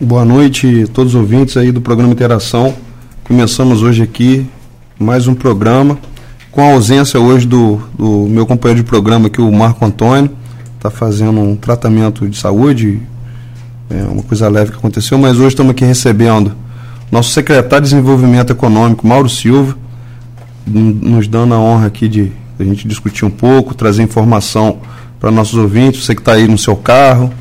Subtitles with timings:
[0.00, 2.72] Boa noite todos os ouvintes aí do programa Interação.
[3.24, 4.46] Começamos hoje aqui
[4.96, 5.98] mais um programa
[6.52, 10.30] com a ausência hoje do, do meu companheiro de programa aqui, o Marco Antônio.
[10.76, 13.02] Está fazendo um tratamento de saúde,
[13.90, 16.52] é uma coisa leve que aconteceu, mas hoje estamos aqui recebendo
[17.10, 19.76] nosso secretário de Desenvolvimento Econômico, Mauro Silva,
[20.64, 24.78] nos dando a honra aqui de a gente discutir um pouco, trazer informação
[25.20, 27.32] para nossos ouvintes, você que está aí no seu carro,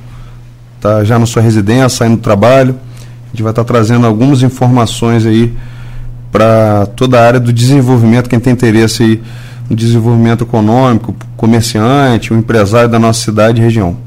[0.78, 2.76] está já na sua residência, saindo do trabalho.
[3.26, 5.54] A gente vai estar tá trazendo algumas informações aí
[6.32, 9.22] para toda a área do desenvolvimento, quem tem interesse aí
[9.70, 13.98] no desenvolvimento econômico, comerciante, o empresário da nossa cidade e região.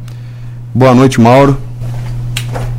[0.74, 1.56] Boa noite, Mauro.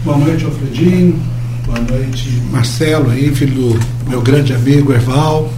[0.03, 1.19] Boa noite, Alfredinho.
[1.65, 5.49] Boa noite, Marcelo aí, filho do meu grande amigo Erval.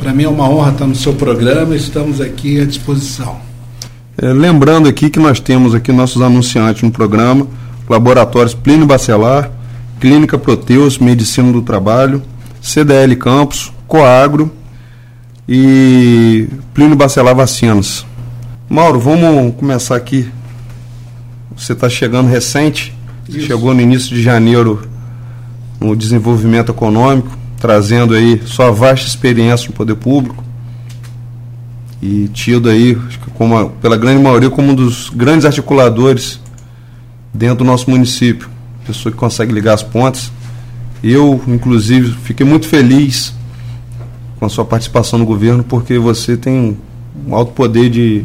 [0.00, 3.36] Para mim é uma honra estar no seu programa, estamos aqui à disposição.
[4.16, 7.46] É, lembrando aqui que nós temos aqui nossos anunciantes no programa,
[7.86, 9.50] Laboratórios Plínio Bacelar,
[10.00, 12.22] Clínica Proteus, Medicina do Trabalho,
[12.62, 14.50] CDL Campos, Coagro
[15.46, 18.06] e Plínio Bacelar Vacinas.
[18.70, 20.26] Mauro, vamos começar aqui.
[21.54, 22.96] Você está chegando recente,
[23.28, 23.40] Isso.
[23.40, 24.80] chegou no início de janeiro
[25.78, 30.42] no desenvolvimento econômico trazendo aí sua vasta experiência no poder público
[32.02, 32.98] e tido aí,
[33.34, 36.40] como, pela grande maioria, como um dos grandes articuladores
[37.32, 38.48] dentro do nosso município.
[38.86, 40.32] Pessoa que consegue ligar as pontas.
[41.04, 43.34] Eu, inclusive, fiquei muito feliz
[44.38, 46.78] com a sua participação no governo, porque você tem
[47.26, 48.24] um alto poder de,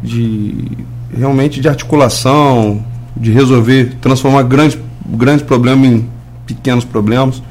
[0.00, 0.68] de
[1.12, 2.84] realmente de articulação,
[3.16, 6.08] de resolver, transformar grandes, grandes problemas em
[6.46, 7.42] pequenos problemas.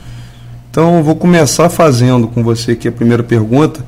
[0.75, 3.79] Então, vou começar fazendo com você aqui a primeira pergunta.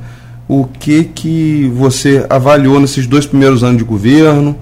[0.48, 4.56] O que que você avaliou nesses dois primeiros anos de governo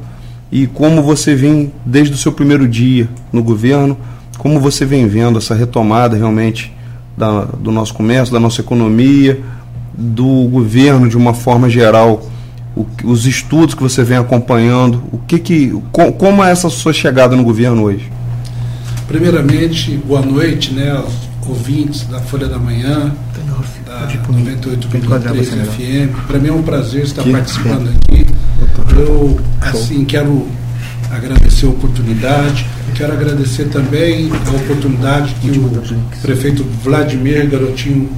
[0.52, 3.96] e como você vem desde o seu primeiro dia no governo,
[4.40, 6.74] como você vem vendo essa retomada realmente
[7.16, 9.40] da, do nosso comércio, da nossa economia,
[9.96, 12.28] do governo de uma forma geral,
[12.76, 16.92] o, os estudos que você vem acompanhando, o que que, com, como é essa sua
[16.92, 18.12] chegada no governo hoje?
[19.08, 21.04] Primeiramente, boa noite, né,
[21.46, 23.14] ouvintes da Folha da Manhã,
[23.86, 26.28] da 98.3 FM.
[26.28, 28.26] Para mim é um prazer estar participando aqui.
[28.98, 30.48] Eu, assim, quero
[31.12, 32.66] agradecer a oportunidade.
[32.96, 38.10] Quero agradecer também a oportunidade que o prefeito Vladimir Garotinho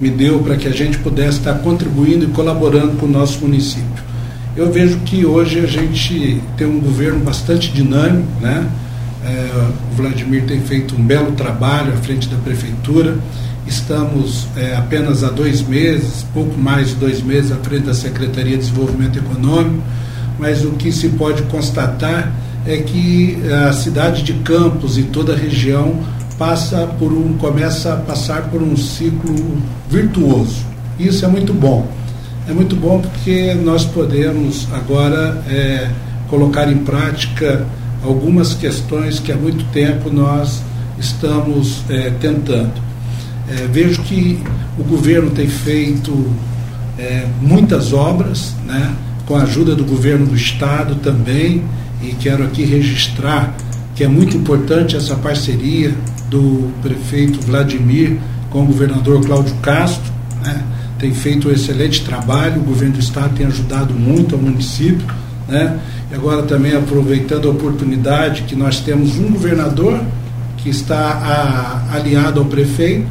[0.00, 4.04] me deu para que a gente pudesse estar contribuindo e colaborando com o nosso município.
[4.56, 8.66] Eu vejo que hoje a gente tem um governo bastante dinâmico, né?
[9.26, 13.18] É, o Vladimir tem feito um belo trabalho à frente da prefeitura.
[13.66, 18.56] Estamos é, apenas há dois meses, pouco mais de dois meses, à frente da Secretaria
[18.56, 19.82] de Desenvolvimento Econômico,
[20.38, 22.32] mas o que se pode constatar
[22.64, 23.38] é que
[23.68, 25.98] a cidade de Campos e toda a região
[26.38, 29.58] passa por um, começa a passar por um ciclo
[29.90, 30.64] virtuoso.
[30.98, 31.88] Isso é muito bom.
[32.48, 35.90] É muito bom porque nós podemos agora é,
[36.28, 37.66] colocar em prática
[38.06, 40.62] algumas questões que há muito tempo nós
[40.98, 42.74] estamos é, tentando.
[43.48, 44.42] É, vejo que
[44.78, 46.26] o governo tem feito
[46.98, 48.94] é, muitas obras, né,
[49.26, 51.62] com a ajuda do governo do Estado também,
[52.02, 53.54] e quero aqui registrar
[53.94, 55.94] que é muito importante essa parceria
[56.28, 58.18] do prefeito Vladimir
[58.50, 60.12] com o governador Cláudio Castro.
[60.44, 60.62] Né,
[60.98, 65.06] tem feito um excelente trabalho, o governo do Estado tem ajudado muito ao município.
[65.48, 65.78] Né,
[66.10, 70.00] e agora também aproveitando a oportunidade que nós temos um governador
[70.56, 73.06] que está a, aliado ao prefeito,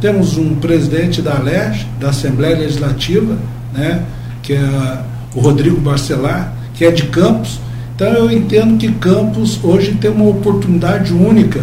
[0.00, 3.38] temos um presidente da ALERJ, da Assembleia Legislativa,
[3.72, 4.02] né,
[4.42, 5.00] que é
[5.34, 7.60] o Rodrigo Barcelar, que é de Campos.
[7.94, 11.62] Então eu entendo que Campos hoje tem uma oportunidade única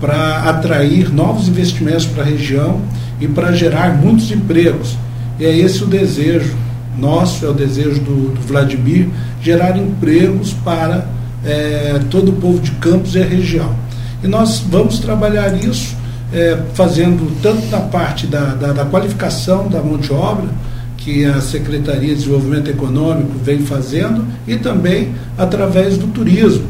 [0.00, 2.80] para atrair novos investimentos para a região
[3.20, 4.96] e para gerar muitos empregos.
[5.38, 6.56] E é esse o desejo
[6.98, 9.08] nosso, é o desejo do, do Vladimir,
[9.40, 11.06] gerar empregos para
[11.44, 13.74] é, todo o povo de Campos e a região.
[14.22, 15.96] E nós vamos trabalhar isso
[16.32, 20.48] é, fazendo tanto na parte da, da, da, qualificação da mão de obra,
[20.96, 26.66] que a Secretaria de Desenvolvimento Econômico vem fazendo, e também através do turismo.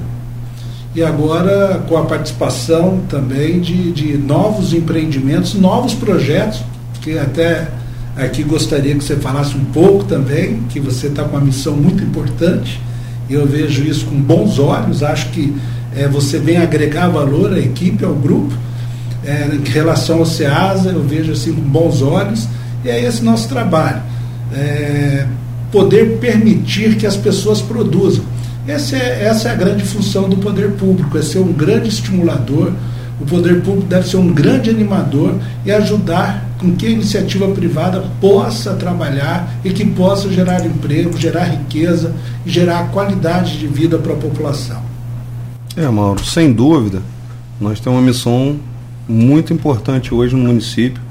[0.95, 6.63] E agora com a participação também de, de novos empreendimentos, novos projetos,
[7.01, 7.69] que até
[8.21, 12.05] Aqui gostaria que você falasse um pouco também, que você está com uma missão muito
[12.05, 12.79] importante.
[13.31, 15.57] Eu vejo isso com bons olhos, acho que
[15.97, 18.53] é, você vem agregar valor à equipe, ao grupo.
[19.25, 22.47] É, em relação ao SEASA, eu vejo assim com bons olhos,
[22.85, 24.03] e é esse nosso trabalho.
[24.53, 25.27] É,
[25.73, 28.25] poder permitir que as pessoas produzam.
[28.69, 32.73] Essa é, essa é a grande função do poder público, é ser um grande estimulador.
[33.19, 38.05] O poder público deve ser um grande animador e ajudar com que a iniciativa privada
[38.21, 42.15] possa trabalhar e que possa gerar emprego, gerar riqueza
[42.45, 44.83] e gerar qualidade de vida para a população.
[45.75, 47.01] É, Mauro, sem dúvida,
[47.59, 48.59] nós temos uma missão
[49.09, 51.03] muito importante hoje no município,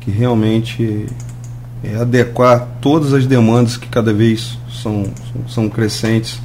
[0.00, 1.06] que realmente
[1.84, 5.04] é adequar todas as demandas que cada vez são,
[5.48, 6.40] são crescentes,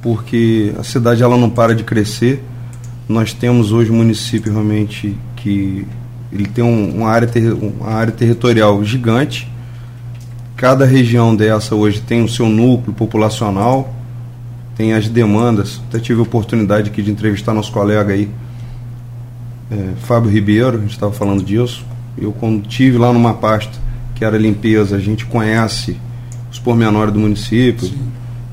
[0.00, 2.42] porque a cidade ela não para de crescer.
[3.08, 5.86] Nós temos hoje um município realmente que
[6.32, 9.50] ele tem um, uma, área ter, uma área territorial gigante.
[10.56, 13.94] Cada região dessa hoje tem o seu núcleo populacional,
[14.76, 15.80] tem as demandas.
[15.88, 18.28] Até tive a oportunidade aqui de entrevistar nosso colega aí,
[19.70, 21.84] é, Fábio Ribeiro, a gente estava falando disso.
[22.16, 23.72] Eu, quando tive lá numa pasta
[24.14, 25.96] que era limpeza, a gente conhece
[26.50, 27.98] os pormenores do município Sim.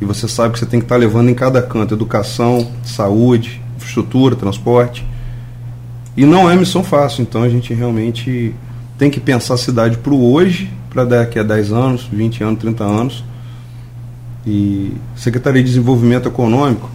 [0.01, 3.61] e você sabe que você tem que estar tá levando em cada canto educação, saúde,
[3.77, 5.05] infraestrutura, transporte.
[6.15, 8.53] E não é missão fácil, então a gente realmente
[8.97, 12.59] tem que pensar a cidade para o hoje, para daqui a 10 anos, 20 anos,
[12.59, 13.23] 30 anos.
[14.47, 16.89] E Secretaria de Desenvolvimento Econômico,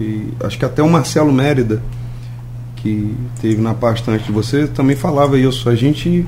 [0.00, 1.82] e acho que até o Marcelo Mérida,
[2.76, 5.68] que teve na pasta antes de você, também falava isso.
[5.68, 6.26] A gente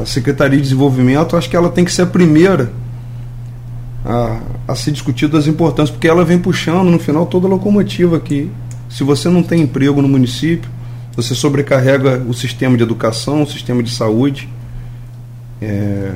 [0.00, 2.72] a Secretaria de Desenvolvimento, acho que ela tem que ser a primeira
[4.04, 8.16] a, a ser discutida as importâncias, porque ela vem puxando no final toda a locomotiva
[8.16, 8.50] aqui.
[8.88, 10.70] Se você não tem emprego no município,
[11.14, 14.48] você sobrecarrega o sistema de educação, o sistema de saúde.
[15.60, 16.12] É,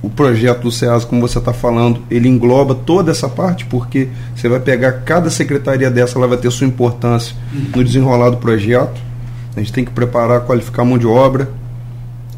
[0.00, 4.48] o projeto do SEAS, como você está falando, ele engloba toda essa parte, porque você
[4.48, 7.34] vai pegar cada secretaria dessa, ela vai ter sua importância
[7.74, 9.00] no desenrolar do projeto.
[9.56, 11.50] A gente tem que preparar, qualificar a mão de obra,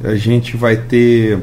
[0.02, 1.38] a gente vai ter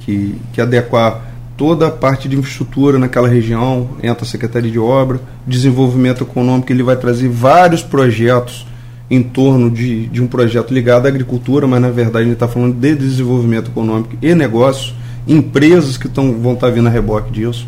[0.00, 5.20] que, que adequar toda a parte de infraestrutura naquela região, entra a Secretaria de Obra,
[5.46, 8.66] desenvolvimento econômico, ele vai trazer vários projetos
[9.10, 12.74] em torno de, de um projeto ligado à agricultura, mas na verdade ele está falando
[12.74, 14.94] de desenvolvimento econômico e negócios,
[15.26, 17.66] empresas que tão, vão estar tá vindo a reboque disso.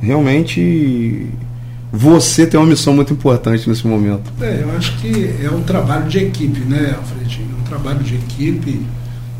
[0.00, 1.26] Realmente
[1.92, 4.32] você tem uma missão muito importante nesse momento.
[4.40, 7.40] É, eu acho que é um trabalho de equipe, né, Alfred?
[7.40, 8.80] É um trabalho de equipe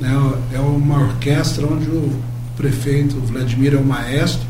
[0.02, 0.32] né?
[0.52, 2.10] É uma orquestra onde o
[2.56, 4.46] prefeito Vladimir é o maestro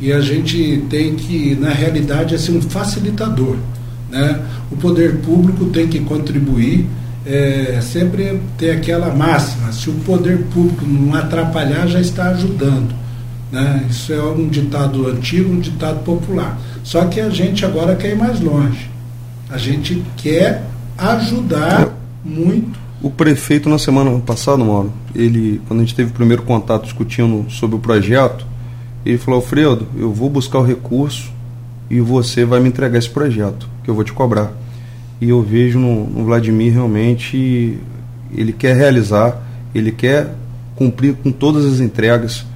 [0.00, 3.56] e a gente tem que, na realidade, é ser um facilitador.
[4.12, 4.40] Né?
[4.70, 6.86] O poder público tem que contribuir,
[7.24, 12.94] é, sempre ter aquela máxima: se o poder público não atrapalhar, já está ajudando.
[13.50, 13.86] Né?
[13.88, 16.60] Isso é um ditado antigo, um ditado popular.
[16.84, 18.90] Só que a gente agora quer ir mais longe.
[19.48, 20.62] A gente quer
[20.98, 21.88] ajudar
[22.24, 26.84] muito o prefeito, na semana passada, Mauro, ele, quando a gente teve o primeiro contato
[26.84, 28.46] discutindo sobre o projeto,
[29.04, 31.32] ele falou: Alfredo, eu vou buscar o recurso
[31.92, 34.50] e você vai me entregar esse projeto, que eu vou te cobrar.
[35.20, 37.78] E eu vejo no, no Vladimir realmente
[38.34, 40.34] ele quer realizar, ele quer
[40.74, 42.46] cumprir com todas as entregas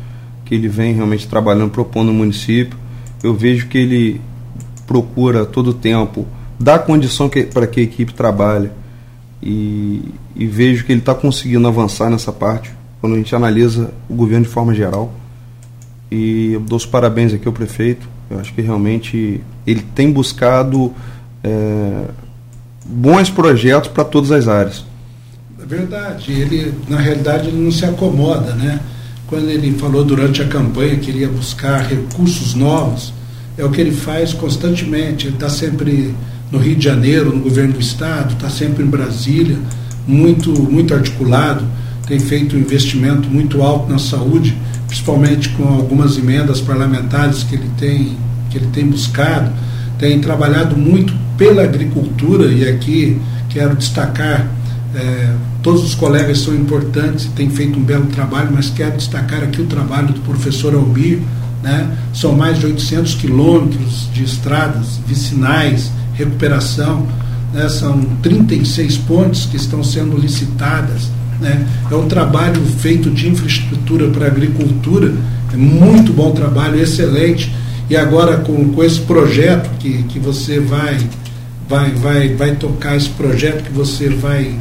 [0.46, 2.78] que ele vem realmente trabalhando, propondo no município.
[3.22, 4.22] Eu vejo que ele
[4.86, 6.26] procura todo o tempo
[6.58, 8.70] dar condição para que a equipe trabalhe
[9.42, 10.02] e,
[10.34, 12.72] e vejo que ele está conseguindo avançar nessa parte
[13.02, 15.12] quando a gente analisa o governo de forma geral.
[16.10, 18.15] E eu dou os parabéns aqui ao prefeito.
[18.30, 20.92] Eu acho que realmente ele tem buscado
[21.42, 22.04] é,
[22.84, 24.84] bons projetos para todas as áreas.
[25.60, 26.32] É verdade.
[26.32, 28.80] Ele, na realidade, ele não se acomoda, né?
[29.26, 33.12] Quando ele falou durante a campanha que ele ia buscar recursos novos,
[33.58, 35.26] é o que ele faz constantemente.
[35.26, 36.14] Ele está sempre
[36.50, 39.58] no Rio de Janeiro, no governo do estado, está sempre em Brasília,
[40.06, 41.66] muito, muito articulado,
[42.06, 44.56] tem feito um investimento muito alto na saúde,
[44.96, 48.16] principalmente com algumas emendas parlamentares que ele tem,
[48.48, 49.52] que ele tem buscado,
[49.98, 54.48] tem trabalhado muito pela agricultura, e aqui quero destacar,
[54.94, 59.60] é, todos os colegas são importantes, têm feito um belo trabalho, mas quero destacar aqui
[59.60, 61.20] o trabalho do professor Albir,
[61.62, 61.94] né?
[62.14, 67.06] são mais de 800 quilômetros de estradas vicinais, recuperação,
[67.52, 71.10] né, são 36 pontes que estão sendo licitadas.
[71.40, 75.12] Né, é um trabalho feito de infraestrutura para agricultura,
[75.52, 77.52] é muito bom trabalho, excelente.
[77.88, 80.98] E agora com, com esse projeto que, que você vai,
[81.68, 84.54] vai, vai, vai tocar, esse projeto que você vai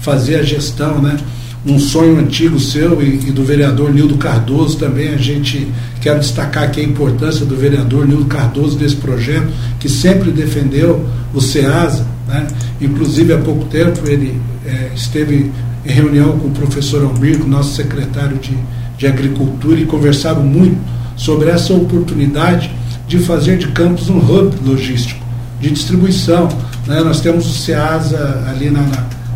[0.00, 1.16] fazer a gestão, né?
[1.64, 5.14] um sonho antigo seu e, e, do vereador Nildo Cardoso também.
[5.14, 5.68] A gente
[6.00, 9.48] quer destacar aqui a importância do vereador Nildo Cardoso desse projeto,
[9.78, 12.06] que sempre defendeu o SEASA.
[12.26, 12.46] Né?
[12.80, 15.50] Inclusive, há pouco tempo, ele é, esteve
[15.90, 18.56] reunião com o professor Almir, nosso secretário de,
[18.96, 20.78] de Agricultura, e conversaram muito
[21.16, 22.70] sobre essa oportunidade
[23.06, 25.24] de fazer de Campos um hub logístico,
[25.60, 26.48] de distribuição.
[26.86, 27.00] Né?
[27.00, 28.82] Nós temos o SEASA ali na,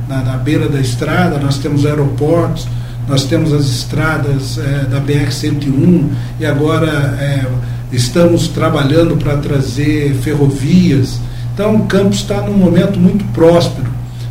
[0.09, 2.67] na, na, beira da estrada, nós temos aeroportos,
[3.09, 6.09] nós temos as estradas é, da BR-101
[6.41, 7.47] e agora é,
[7.93, 11.21] estamos trabalhando para trazer ferrovias.
[11.55, 13.89] Então, o Campos está num momento muito próspero,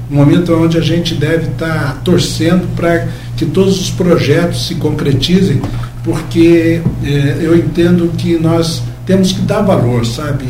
[0.09, 4.75] um momento onde a gente deve estar tá torcendo para que todos os projetos se
[4.75, 5.61] concretizem,
[6.03, 10.45] porque é, eu entendo que nós temos que dar valor, sabe?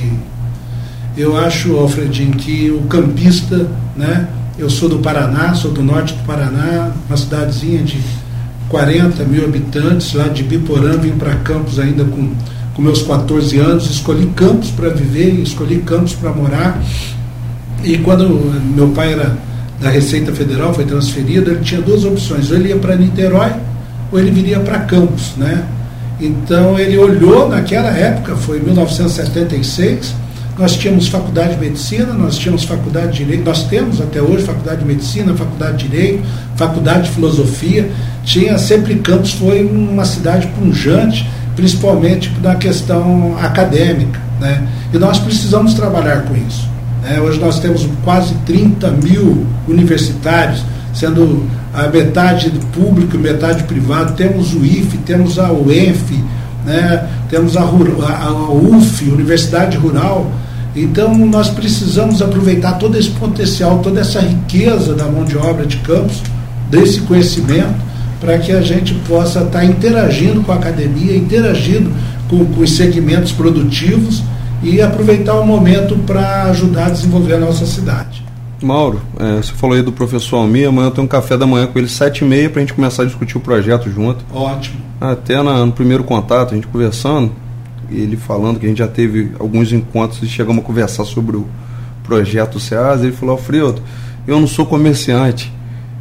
[1.17, 4.27] Eu acho, Alfredinho, que o campista, né?
[4.57, 7.99] Eu sou do Paraná, sou do norte do Paraná, uma cidadezinha de
[8.69, 12.33] 40 mil habitantes, lá de Biporã, vim para Campos ainda com
[12.75, 16.83] com meus 14 anos, escolhi Campos para viver, escolhi Campos para morar.
[17.83, 18.29] E quando
[18.75, 19.37] meu pai era
[19.79, 23.51] da Receita Federal, foi transferido, ele tinha duas opções, ou ele ia para Niterói
[24.11, 25.63] ou ele viria para Campos, né?
[26.19, 30.15] Então ele olhou naquela época, foi 1976,
[30.57, 34.79] nós tínhamos faculdade de medicina, nós tínhamos faculdade de direito, nós temos até hoje faculdade
[34.79, 36.23] de medicina, faculdade de direito,
[36.55, 37.91] faculdade de filosofia,
[38.23, 44.19] tinha sempre Campos foi uma cidade punjante principalmente na questão acadêmica.
[44.39, 44.67] Né?
[44.93, 46.69] E nós precisamos trabalhar com isso.
[47.05, 47.21] Né?
[47.21, 54.13] Hoje nós temos quase 30 mil universitários, sendo a metade público metade privado.
[54.13, 56.11] Temos o IFE, temos a UENF,
[56.65, 57.07] né?
[57.29, 60.31] temos a, a, a UF, Universidade Rural.
[60.75, 65.77] Então nós precisamos aproveitar todo esse potencial, toda essa riqueza da mão de obra de
[65.77, 66.23] campos,
[66.71, 67.75] desse conhecimento,
[68.19, 71.91] para que a gente possa estar tá interagindo com a academia, interagindo
[72.27, 74.23] com, com os segmentos produtivos
[74.63, 78.23] e aproveitar o momento para ajudar a desenvolver a nossa cidade.
[78.61, 81.67] Mauro, é, você falou aí do professor Almir, amanhã eu tenho um café da manhã
[81.67, 84.25] com ele, sete e meia, para a gente começar a discutir o projeto junto.
[84.33, 84.77] Ótimo.
[84.99, 87.31] Até na, no primeiro contato, a gente conversando,
[87.91, 91.45] ele falando que a gente já teve alguns encontros e chegamos a conversar sobre o
[92.03, 93.81] projeto SEAS, ele falou, Alfredo,
[94.25, 95.51] eu não sou comerciante,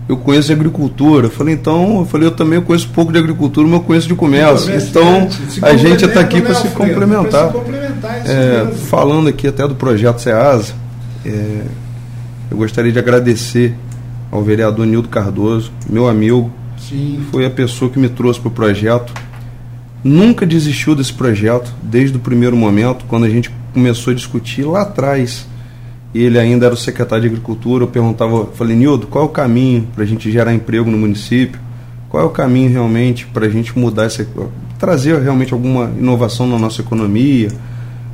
[0.09, 1.27] eu conheço de agricultura.
[1.27, 4.15] Eu falei, então, eu falei, eu também conheço pouco de agricultura, mas eu conheço de
[4.15, 4.75] comércio.
[4.77, 5.29] Então,
[5.63, 7.53] a gente está aqui para se complementar.
[8.27, 10.75] É, falando aqui até do projeto SEASA,
[11.25, 11.63] é,
[12.51, 13.75] eu gostaria de agradecer
[14.31, 16.53] ao vereador Nildo Cardoso, meu amigo.
[16.77, 17.25] Sim.
[17.31, 19.13] Foi a pessoa que me trouxe para o projeto.
[20.03, 24.83] Nunca desistiu desse projeto, desde o primeiro momento, quando a gente começou a discutir lá
[24.83, 25.47] atrás
[26.23, 29.89] ele ainda era o secretário de Agricultura, eu perguntava, falei, Nildo, qual é o caminho
[29.93, 31.61] para a gente gerar emprego no município?
[32.09, 34.25] Qual é o caminho realmente para a gente mudar essa.
[34.79, 37.49] trazer realmente alguma inovação na nossa economia,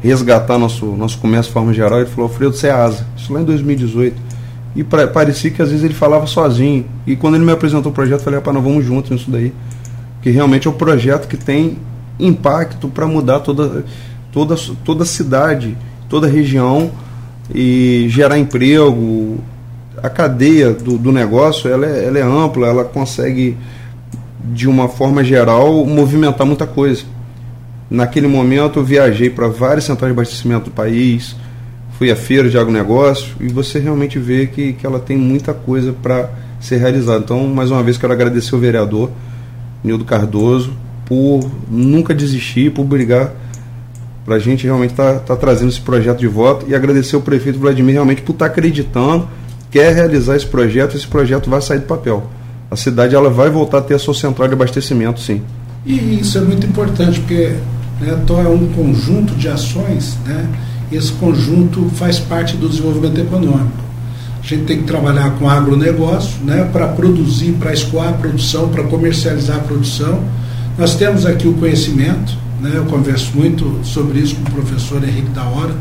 [0.03, 2.01] resgatar nosso, nosso comércio de forma geral?
[2.01, 3.07] Ele falou, Alfredo, você é asa.
[3.19, 4.17] Isso lá em 2018.
[4.75, 6.87] E pra, parecia que às vezes ele falava sozinho.
[7.07, 9.53] E quando ele me apresentou o projeto, eu falei, rapaz, nós vamos juntos nisso daí.
[10.15, 11.77] Porque realmente é um projeto que tem
[12.19, 13.85] impacto para mudar toda,
[14.33, 15.77] toda, toda a cidade,
[16.09, 16.91] toda a região
[17.55, 19.39] e gerar emprego.
[20.03, 23.57] A cadeia do, do negócio ela é, ela é ampla, ela consegue,
[24.45, 27.05] de uma forma geral, movimentar muita coisa.
[27.91, 31.37] Naquele momento eu viajei para várias centrais de abastecimento do país,
[31.99, 35.93] fui à feira de agronegócio e você realmente vê que, que ela tem muita coisa
[35.93, 36.31] para
[36.61, 37.19] ser realizada.
[37.19, 39.11] Então, mais uma vez, quero agradecer o vereador
[39.83, 40.73] Nildo Cardoso
[41.05, 43.33] por nunca desistir, por brigar
[44.31, 47.21] para a gente realmente estar tá, tá trazendo esse projeto de voto e agradecer ao
[47.21, 49.29] prefeito Vladimir realmente por estar tá acreditando,
[49.73, 52.31] quer realizar esse projeto, esse projeto vai sair do papel.
[52.71, 55.43] A cidade ela vai voltar a ter a sua central de abastecimento, sim.
[55.85, 57.57] E isso é muito importante, porque
[58.01, 60.47] né, é um conjunto de ações, né,
[60.93, 63.83] esse conjunto faz parte do desenvolvimento econômico.
[64.41, 68.85] A gente tem que trabalhar com agronegócio né, para produzir, para escoar a produção, para
[68.85, 70.23] comercializar a produção.
[70.79, 72.73] Nós temos aqui o conhecimento, né?
[72.75, 75.75] Eu converso muito sobre isso com o professor Henrique da Hora,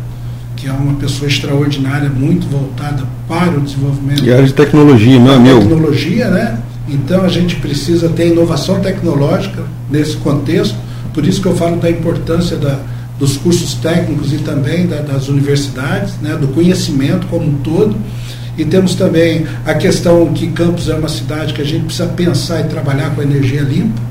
[0.56, 4.24] que é uma pessoa extraordinária, muito voltada para o desenvolvimento.
[4.24, 5.60] E área de tecnologia, meu amigo.
[5.60, 6.60] Tecnologia, né?
[6.88, 10.76] Então a gente precisa ter inovação tecnológica nesse contexto,
[11.14, 12.80] por isso que eu falo da importância da,
[13.18, 17.96] dos cursos técnicos e também da, das universidades, né, do conhecimento como um todo.
[18.58, 22.62] E temos também a questão que Campos é uma cidade que a gente precisa pensar
[22.62, 24.02] e trabalhar com energia limpa.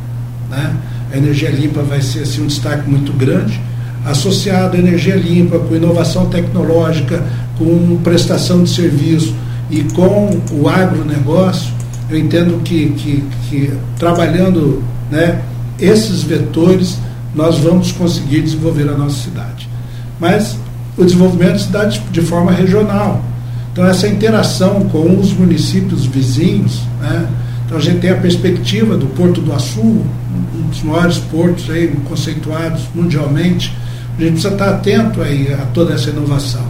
[0.48, 0.75] Né?
[1.12, 3.60] A energia limpa vai ser assim, um destaque muito grande,
[4.04, 7.22] associado à energia limpa, com inovação tecnológica,
[7.58, 9.34] com prestação de serviço
[9.70, 11.72] e com o agronegócio,
[12.08, 15.42] eu entendo que, que, que trabalhando né,
[15.78, 16.98] esses vetores,
[17.34, 19.68] nós vamos conseguir desenvolver a nossa cidade.
[20.18, 20.56] Mas
[20.96, 23.22] o desenvolvimento de cidade de forma regional.
[23.72, 27.28] Então, essa interação com os municípios vizinhos, né,
[27.68, 31.94] Então a gente tem a perspectiva do Porto do Açu, um dos maiores portos aí
[32.08, 33.76] conceituados mundialmente.
[34.16, 36.66] A gente precisa estar atento aí a toda essa inovação.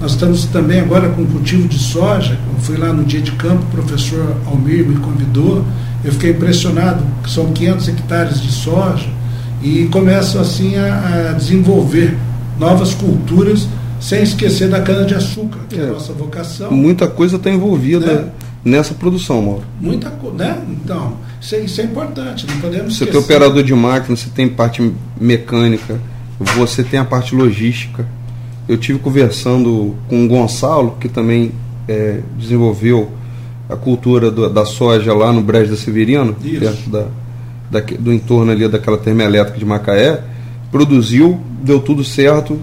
[0.00, 2.38] Nós estamos também agora com cultivo de soja.
[2.54, 5.64] Eu fui lá no dia de campo, o professor Almir me convidou.
[6.04, 9.08] Eu fiquei impressionado, que são 500 hectares de soja
[9.60, 12.16] e começam assim a, a desenvolver
[12.56, 13.66] novas culturas
[13.98, 16.70] sem esquecer da cana-de-açúcar, que é, é a nossa vocação.
[16.70, 18.28] Muita coisa está envolvida né?
[18.66, 19.62] Nessa produção, Mauro.
[19.80, 20.64] Muita coisa, né?
[20.68, 23.12] Então, isso é, isso é, importante, não podemos Você esquecer.
[23.12, 26.00] tem operador de máquina, você tem parte mecânica,
[26.56, 28.04] você tem a parte logística.
[28.68, 31.52] Eu tive conversando com o Gonçalo, que também
[31.86, 33.08] é, desenvolveu
[33.70, 36.58] a cultura do, da soja lá no Brejo da Severino, isso.
[36.58, 37.06] perto da,
[37.70, 40.20] da, do entorno ali daquela termoelétrica de Macaé,
[40.72, 42.58] produziu, deu tudo certo,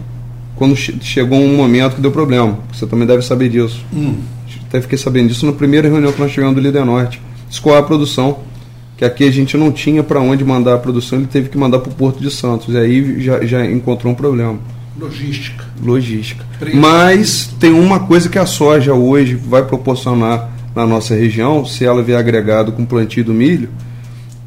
[0.58, 2.60] quando chegou um momento que deu problema.
[2.74, 3.86] Você também deve saber disso.
[3.94, 4.16] Hum.
[4.74, 7.22] Até fiquei sabendo disso na primeira reunião que nós tivemos do Líder Norte.
[7.48, 8.40] Escoar a produção,
[8.98, 11.78] que aqui a gente não tinha para onde mandar a produção, ele teve que mandar
[11.78, 12.74] para o Porto de Santos.
[12.74, 14.58] E aí já, já encontrou um problema.
[15.00, 15.64] Logística.
[15.80, 16.44] Logística.
[16.58, 16.78] Preço.
[16.78, 22.02] Mas tem uma coisa que a soja hoje vai proporcionar na nossa região, se ela
[22.02, 23.70] vier agregado com o plantio do milho,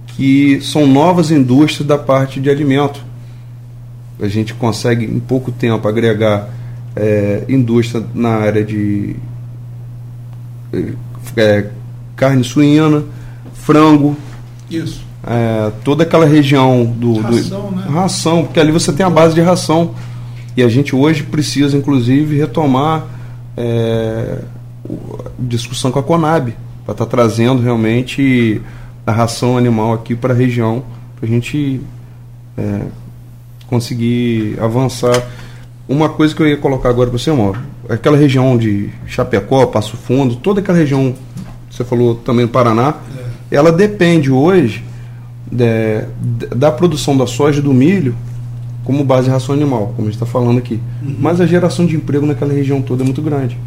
[0.09, 3.07] que são novas indústrias da parte de alimento
[4.21, 6.49] a gente consegue em pouco tempo agregar
[6.95, 9.15] é, indústria na área de
[11.37, 11.67] é,
[12.15, 13.05] carne suína,
[13.55, 14.17] frango.
[14.71, 15.05] Isso.
[15.27, 17.21] É, toda aquela região do.
[17.21, 17.87] Ração, do, né?
[17.89, 19.95] Ração, porque ali você tem a base de ração.
[20.57, 23.05] E a gente hoje precisa, inclusive, retomar
[23.57, 24.39] é,
[25.39, 26.55] discussão com a Conab,
[26.85, 28.61] para estar tá trazendo realmente
[29.07, 30.83] a ração animal aqui para a região,
[31.17, 31.81] para a gente
[32.57, 32.81] é,
[33.67, 35.23] conseguir avançar.
[35.89, 39.97] Uma coisa que eu ia colocar agora para você, Mauro, aquela região de Chapecó, Passo
[39.97, 41.15] Fundo, toda aquela região,
[41.71, 42.95] você falou também do Paraná,
[43.51, 43.57] é.
[43.57, 44.85] ela depende hoje
[45.51, 46.03] de,
[46.55, 48.15] da produção da soja e do milho
[48.85, 50.81] como base de ração animal, como a gente está falando aqui.
[51.03, 51.17] Uhum.
[51.19, 53.59] Mas a geração de emprego naquela região toda é muito grande.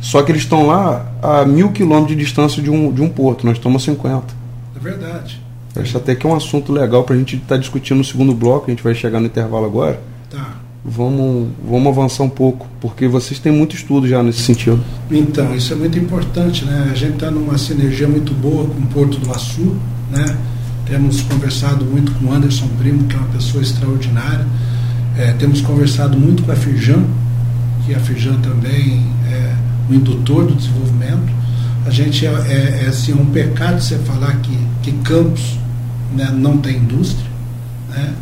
[0.00, 3.44] Só que eles estão lá a mil quilômetros de distância de um, de um porto,
[3.44, 4.34] nós estamos a 50.
[4.76, 5.40] É verdade.
[5.74, 8.34] Acho até que é um assunto legal para a gente estar tá discutindo no segundo
[8.34, 10.00] bloco, a gente vai chegar no intervalo agora.
[10.30, 10.61] Tá.
[10.84, 14.82] Vamos, vamos avançar um pouco, porque vocês têm muito estudo já nesse sentido.
[15.10, 16.88] Então, isso é muito importante, né?
[16.90, 19.76] A gente está numa sinergia muito boa com o Porto do Açu,
[20.10, 20.36] né?
[20.84, 24.44] Temos conversado muito com o Anderson Primo, que é uma pessoa extraordinária.
[25.16, 27.04] É, temos conversado muito com a Firjan,
[27.86, 29.54] que a Firjan também é
[29.88, 31.32] um indutor do desenvolvimento.
[31.86, 35.58] A gente é, é, é assim, um pecado você falar que, que Campos
[36.12, 37.30] né, não tem indústria.
[37.88, 38.12] Né?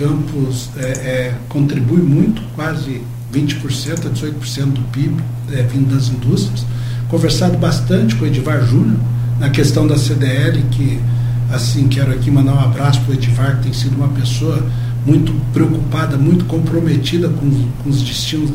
[0.00, 3.02] Campos é, é, contribui muito, quase
[3.34, 6.64] 20% a 18% do PIB é, vindo das indústrias.
[7.10, 8.98] Conversado bastante com o Edivar Júnior
[9.38, 10.98] na questão da CDL, que
[11.52, 14.64] assim quero aqui mandar um abraço para o Edivar, que tem sido uma pessoa
[15.04, 17.50] muito preocupada, muito comprometida com,
[17.82, 18.52] com os destinos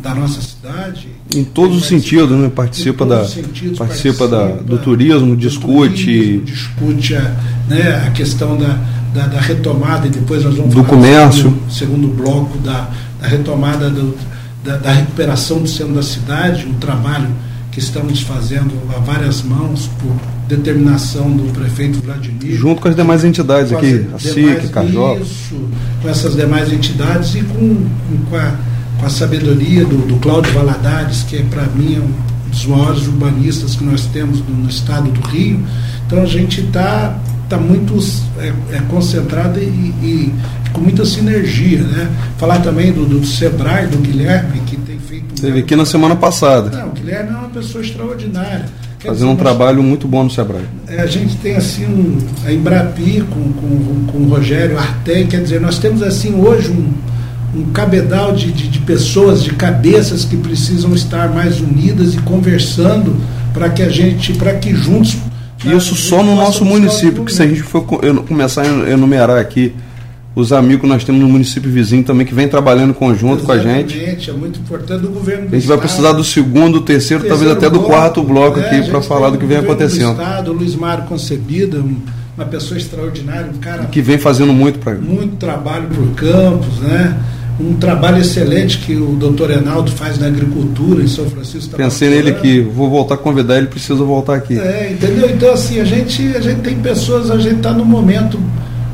[0.00, 1.08] da nossa cidade.
[1.34, 2.48] Em todos os sentidos, né?
[2.48, 6.04] Participa, da, sentidos, participa, participa da, do turismo, do discute.
[6.04, 7.36] Turismo, discute a,
[7.68, 8.78] né, a questão da,
[9.16, 11.50] da, da, retomada, e depois nós vamos do falar comércio.
[11.50, 12.88] No segundo bloco da,
[13.20, 14.16] da retomada do,
[14.62, 17.28] da, da, recuperação do centro da cidade, um trabalho
[17.72, 20.14] que estamos fazendo a várias mãos por
[20.48, 22.56] determinação do prefeito Vladimir.
[22.56, 25.16] Junto com as demais entidades aqui, a SIC, Cajó.
[25.16, 25.56] Isso,
[26.00, 27.86] com essas demais entidades e com,
[28.30, 28.54] com a
[28.98, 33.06] com a sabedoria do, do Cláudio Valadares, que é para mim é um dos maiores
[33.06, 35.60] urbanistas que nós temos no, no estado do Rio.
[36.06, 37.96] Então a gente está tá muito
[38.38, 40.34] é, é concentrado e, e,
[40.72, 41.82] com muita sinergia.
[41.82, 42.10] Né?
[42.38, 45.40] Falar também do, do Sebrae, do Guilherme, que tem feito.
[45.40, 46.76] Teve aqui na semana passada.
[46.76, 48.64] Não, o Guilherme é uma pessoa extraordinária.
[48.98, 50.64] Quer Fazendo dizer, um trabalho muito bom no Sebrae.
[50.88, 55.42] É, a gente tem assim um, a Embrapi com, com, com o Rogério Artem, quer
[55.42, 56.92] dizer, nós temos assim hoje um
[57.56, 63.16] um cabedal de, de, de, pessoas, de cabeças que precisam estar mais unidas e conversando
[63.54, 65.16] para que a gente, para que juntos.
[65.74, 69.74] Isso só no nosso município, que se a gente for começar a enumerar aqui
[70.36, 74.02] os amigos que nós temos no município vizinho também que vem trabalhando conjunto Exatamente, com
[74.02, 74.30] a gente.
[74.30, 77.50] é muito importante o governo do A gente vai precisar do segundo, terceiro, terceiro talvez
[77.50, 80.14] até do quarto bloco é, aqui para falar do que vem acontecendo.
[80.14, 81.82] Do Estado, Luiz Mário Concebida,
[82.36, 87.18] uma pessoa extraordinária, um cara que vem fazendo muito para muito trabalho por campos, né?
[87.58, 91.70] Um trabalho excelente que o doutor Enaldo faz na agricultura em São Francisco.
[91.70, 94.58] Tá Pensei nele aqui, vou voltar a convidar ele, precisa voltar aqui.
[94.58, 95.30] É, entendeu?
[95.30, 98.38] Então, assim, a gente, a gente tem pessoas, a gente está num momento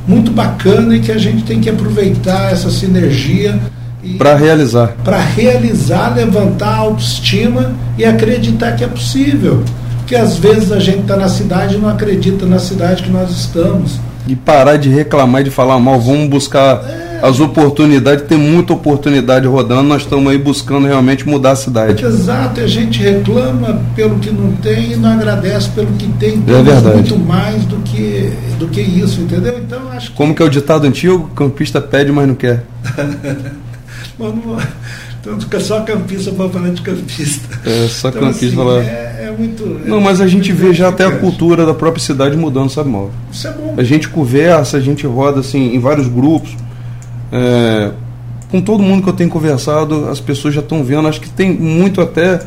[0.07, 3.59] muito bacana e que a gente tem que aproveitar essa sinergia.
[4.16, 4.96] Para realizar.
[5.05, 9.62] Para realizar, levantar a autoestima e acreditar que é possível.
[9.98, 13.31] Porque às vezes a gente está na cidade e não acredita na cidade que nós
[13.31, 13.98] estamos.
[14.27, 17.12] E parar de reclamar e de falar mal, vamos buscar é.
[17.22, 22.04] As oportunidades, tem muita oportunidade rodando, nós estamos aí buscando realmente mudar a cidade.
[22.04, 26.42] Exato, a gente reclama pelo que não tem e não agradece pelo que tem.
[26.48, 26.96] É verdade.
[26.96, 29.56] muito mais do que, do que isso, entendeu?
[29.56, 30.16] Então acho que...
[30.16, 31.30] Como que é o ditado antigo?
[31.37, 32.64] Campista pede, mas não quer.
[34.18, 34.58] Mano,
[35.20, 37.61] então fica só campista para falar de campista.
[37.64, 38.82] É, só então, campista assim, lá.
[38.82, 39.64] É, é muito.
[39.87, 43.12] Não, mas a gente vê já até a cultura da própria cidade mudando, sabe, Mauro?
[43.30, 43.74] Isso é bom.
[43.76, 46.56] A gente conversa, a gente roda assim em vários grupos.
[47.33, 47.90] É,
[48.51, 51.51] com todo mundo que eu tenho conversado, as pessoas já estão vendo, acho que tem
[51.51, 52.42] muito até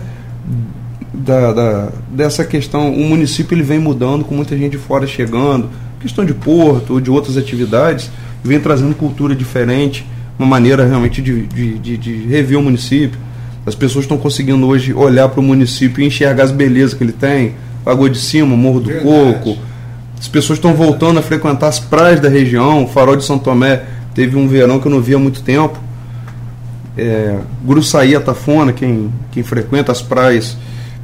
[1.11, 2.93] da, da, dessa questão.
[2.93, 5.69] O município ele vem mudando, com muita gente de fora chegando,
[5.99, 8.11] questão de porto ou de outras atividades,
[8.43, 10.05] vem trazendo cultura diferente
[10.37, 13.17] uma maneira realmente de, de, de, de rever o município.
[13.65, 17.13] As pessoas estão conseguindo hoje olhar para o município e enxergar as belezas que ele
[17.13, 19.39] tem, Lagoa de Cima, Morro do Verdade.
[19.39, 19.57] Coco.
[20.19, 22.83] As pessoas estão voltando a frequentar as praias da região.
[22.83, 23.83] O Farol de São Tomé
[24.15, 25.77] teve um verão que eu não via há muito tempo.
[26.97, 30.57] É, Gruçaí, Atafona, quem, quem frequenta as praias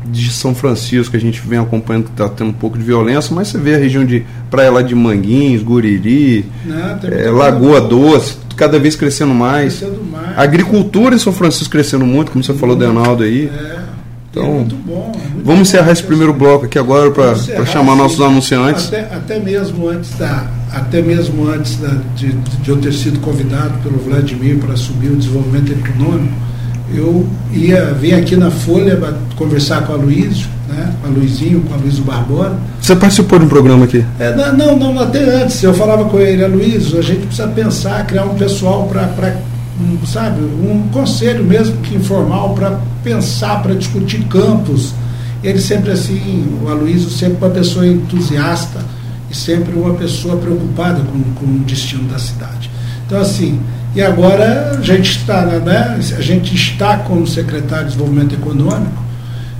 [0.06, 3.36] de São Francisco, que a gente vem acompanhando que está tendo um pouco de violência,
[3.36, 8.38] mas você vê a região de praia lá de Manguins, Guriri, Não, é, Lagoa Doce,
[8.56, 9.78] cada vez crescendo mais.
[9.78, 10.38] crescendo mais.
[10.38, 13.48] A agricultura em São Francisco crescendo muito, como você falou, Denaldo aí.
[13.54, 13.82] É.
[14.32, 17.96] Então, é muito bom, é muito vamos encerrar esse primeiro bloco aqui agora para chamar
[17.96, 18.88] nossos anunciantes.
[18.88, 23.78] Até, até, mesmo antes da, até mesmo antes da, de, de eu ter sido convidado
[23.84, 26.34] pelo Vladimir para assumir o desenvolvimento econômico,
[26.94, 29.00] eu ia vir aqui na Folha
[29.36, 32.56] conversar com a Luísio, né, com a Luizinho, com a Luísio Barbosa.
[32.82, 34.06] Você participou de um programa aqui?
[34.20, 35.62] É, não, não, até antes.
[35.64, 39.38] Eu falava com ele, a Luísio, a gente precisa pensar, criar um pessoal para,
[39.80, 44.94] um, sabe, um conselho mesmo que informal para pensar, para discutir campos.
[45.44, 48.80] Ele sempre assim, o Aloysio sempre uma pessoa entusiasta
[49.32, 52.70] e sempre uma pessoa preocupada com, com o destino da cidade.
[53.06, 53.60] Então assim,
[53.96, 59.02] e agora a gente está, né, a gente está como secretário de Desenvolvimento Econômico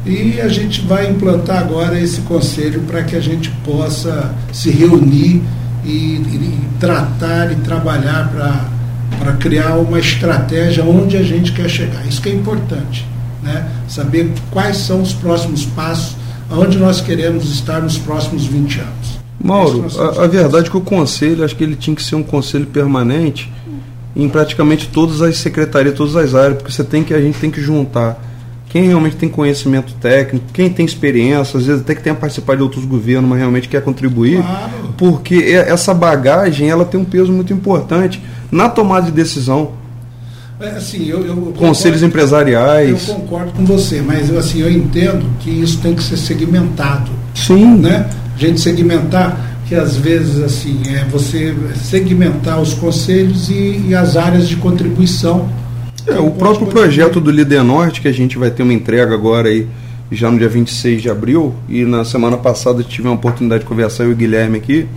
[0.06, 5.44] e a gente vai implantar agora esse conselho para que a gente possa se reunir
[5.86, 8.32] e, e tratar e trabalhar
[9.20, 12.06] para criar uma estratégia onde a gente quer chegar.
[12.08, 13.06] Isso que é importante,
[13.44, 13.68] né?
[13.88, 16.16] saber quais são os próximos passos,
[16.50, 19.01] aonde nós queremos estar nos próximos 20 anos.
[19.44, 22.24] Mauro, a, a verdade é que o conselho, acho que ele tinha que ser um
[22.24, 23.52] conselho permanente
[24.16, 27.50] em praticamente todas as secretarias, todas as áreas, porque você tem que a gente tem
[27.50, 28.22] que juntar
[28.72, 32.64] quem realmente tem conhecimento técnico, quem tem experiência, às vezes até que tenha participado de
[32.64, 34.72] outros governos, mas realmente quer contribuir, claro.
[34.98, 35.36] porque
[35.68, 39.74] essa bagagem ela tem um peso muito importante na tomada de decisão.
[40.58, 43.10] É, assim, eu, eu Conselhos empresariais.
[43.10, 47.12] Eu concordo com você, mas eu, assim, eu entendo que isso tem que ser segmentado.
[47.36, 47.76] Sim.
[47.76, 48.10] Né?
[48.42, 54.50] Gente segmentar que às vezes assim é você segmentar os conselhos e, e as áreas
[54.50, 55.48] de contribuição.
[56.08, 59.50] É, o próprio projeto do Líder Norte, que a gente vai ter uma entrega agora
[59.50, 59.68] aí,
[60.12, 64.06] já no dia 26 de abril, e na semana passada tive a oportunidade de conversar
[64.06, 64.88] eu e o Guilherme aqui,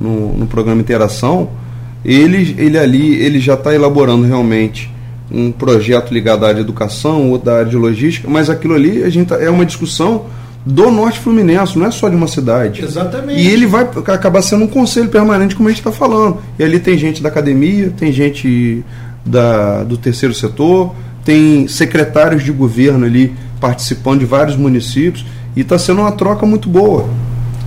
[0.00, 1.50] no, no programa Interação,
[2.02, 4.90] ele, ele ali ele já está elaborando realmente
[5.30, 9.04] um projeto ligado à área de educação ou da área de logística, mas aquilo ali
[9.04, 12.84] a gente tá, é uma discussão do Norte Fluminense, não é só de uma cidade.
[12.84, 13.40] Exatamente.
[13.40, 16.38] E ele vai acabar sendo um conselho permanente, como a gente está falando.
[16.58, 18.84] E ali tem gente da academia, tem gente
[19.24, 20.94] da, do terceiro setor,
[21.24, 26.68] tem secretários de governo ali participando de vários municípios, e está sendo uma troca muito
[26.68, 27.08] boa.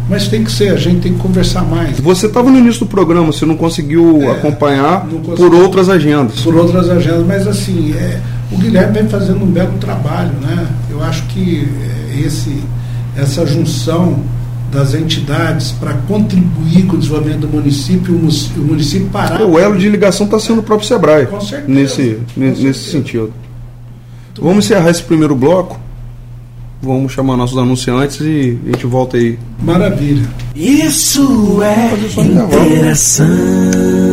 [0.10, 2.00] Mas tem que ser, a gente tem que conversar mais.
[2.00, 6.42] Você estava no início do programa, você não conseguiu é, acompanhar não por outras agendas.
[6.42, 8.20] Por outras agendas, mas assim, é,
[8.52, 10.68] o Guilherme vem fazendo um belo trabalho, né?
[10.90, 11.68] Eu acho que
[12.12, 12.62] é, esse
[13.16, 14.20] essa junção
[14.72, 19.42] das entidades para contribuir com o desenvolvimento do município, o município parar.
[19.44, 21.28] O elo de ligação está sendo o próprio Sebrae.
[21.28, 21.72] Com certeza.
[21.72, 22.92] Nesse, com nesse certeza.
[22.92, 23.34] sentido.
[24.26, 25.80] Muito Vamos encerrar esse primeiro bloco.
[26.82, 29.38] Vamos chamar nossos anunciantes e a gente volta aí.
[29.64, 30.28] Maravilha.
[30.56, 34.13] Isso é interessante.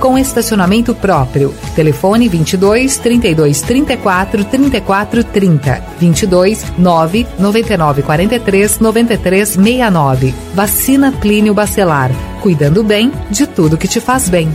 [0.00, 1.54] com estacionamento próprio.
[1.74, 10.34] Telefone 22 32 34 34 30 22 9 99 43 93 69.
[10.54, 12.10] Vacina Plínio Bacelar.
[12.40, 14.48] Cuidando bem de tudo que te faz bem.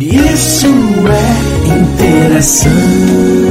[0.00, 3.43] Isso é interação.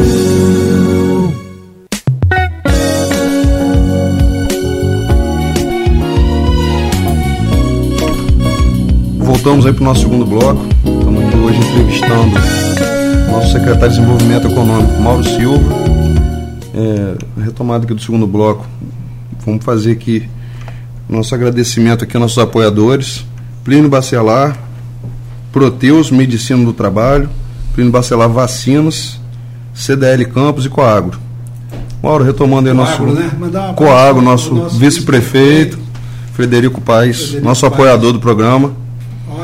[9.44, 10.66] Voltamos aí para o nosso segundo bloco.
[10.86, 12.32] Estamos aqui hoje entrevistando
[13.30, 15.74] nosso secretário de Desenvolvimento Econômico, Mauro Silva.
[16.74, 18.66] É, retomada aqui do segundo bloco.
[19.46, 20.30] Vamos fazer aqui
[21.10, 23.26] nosso agradecimento aqui aos nossos apoiadores.
[23.66, 24.58] Plínio Bacelar,
[25.52, 27.30] Proteus Medicina do Trabalho,
[27.76, 29.20] Plínio Bacelar Vacinas,
[29.74, 31.20] CDL Campos e Coagro.
[32.02, 33.74] Mauro, retomando aí nosso Coagro, né?
[33.76, 35.78] Coagro nosso, nosso vice-prefeito,
[36.32, 37.74] Frederico Paes, Frederico nosso Paes.
[37.74, 38.83] apoiador do programa.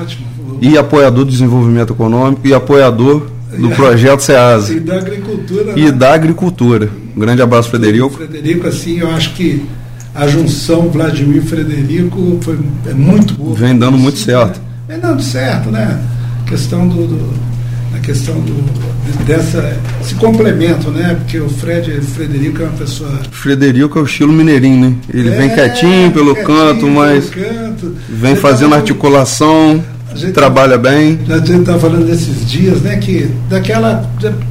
[0.01, 0.25] Ótimo.
[0.61, 4.73] E apoiador do desenvolvimento econômico e apoiador do projeto SEASA.
[4.73, 5.73] E da agricultura.
[5.75, 5.91] E né?
[5.91, 6.89] da agricultura.
[7.15, 8.09] Um grande abraço, Frederico.
[8.09, 9.65] Frederico, assim, eu acho que
[10.13, 13.55] a junção Vladimir e Frederico foi, é muito boa.
[13.55, 14.59] Vem dando muito certo.
[14.59, 14.65] Né?
[14.87, 15.99] Vem dando certo, né?
[16.41, 17.48] A questão do, do
[18.09, 21.15] questão do, dessa esse complemento, né?
[21.19, 23.11] Porque o Fred, o Frederico é uma pessoa.
[23.29, 24.95] Frederico é o estilo mineirinho, né?
[25.13, 27.95] Ele é, vem quietinho pelo quietinho canto, mas canto.
[28.09, 29.83] vem fazendo articulação,
[30.33, 31.19] trabalha bem.
[31.29, 32.97] A gente está falando desses dias, né?
[32.97, 34.09] Que daquela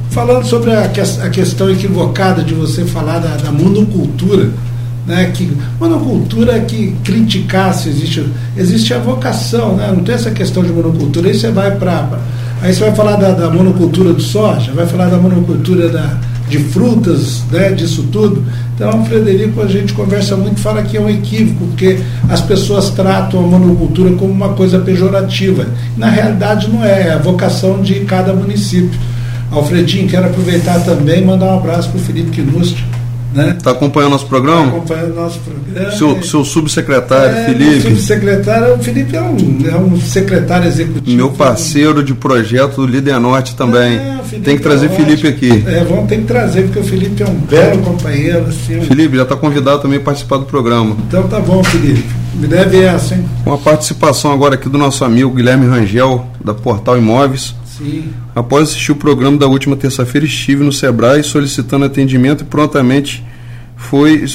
[0.09, 4.49] falando sobre a, a questão equivocada de você falar da, da monocultura.
[5.07, 8.23] Né, que monocultura que criticar se existe
[8.55, 12.19] existe a vocação né, não tem essa questão de monocultura aí você vai para
[12.61, 16.17] Aí você vai falar da, da monocultura do soja, vai falar da monocultura da,
[16.49, 18.43] de frutas, né, disso tudo.
[18.75, 23.39] Então, Frederico, a gente conversa muito, fala que é um equívoco, porque as pessoas tratam
[23.39, 25.67] a monocultura como uma coisa pejorativa.
[25.95, 28.99] Na realidade, não é, é a vocação de cada município.
[29.51, 32.83] Alfredinho, quero aproveitar também e mandar um abraço para o Felipe Quinust,
[33.33, 33.55] né?
[33.57, 34.65] Está acompanhando nosso programa?
[34.65, 35.91] Está acompanhando nosso programa.
[35.91, 37.81] Seu, seu subsecretário, é, Felipe.
[37.81, 39.37] subsecretário, o Felipe é um,
[39.69, 41.15] é um secretário executivo.
[41.15, 43.97] Meu parceiro de projeto do Líder Norte também.
[43.97, 45.63] É, tem que trazer é Felipe aqui.
[45.67, 48.45] É, vamos ter que trazer, porque o Felipe é um belo companheiro.
[48.47, 50.95] Assim, Felipe, já está convidado também a participar do programa.
[51.07, 52.03] Então tá bom, Felipe.
[52.35, 53.25] Me deve essa, hein?
[53.43, 57.53] Com a participação agora aqui do nosso amigo Guilherme Rangel, da Portal Imóveis.
[57.79, 58.09] Sim.
[58.35, 63.23] Após assistir o programa da última terça-feira, estive no Sebrae solicitando atendimento e prontamente
[63.79, 64.25] foi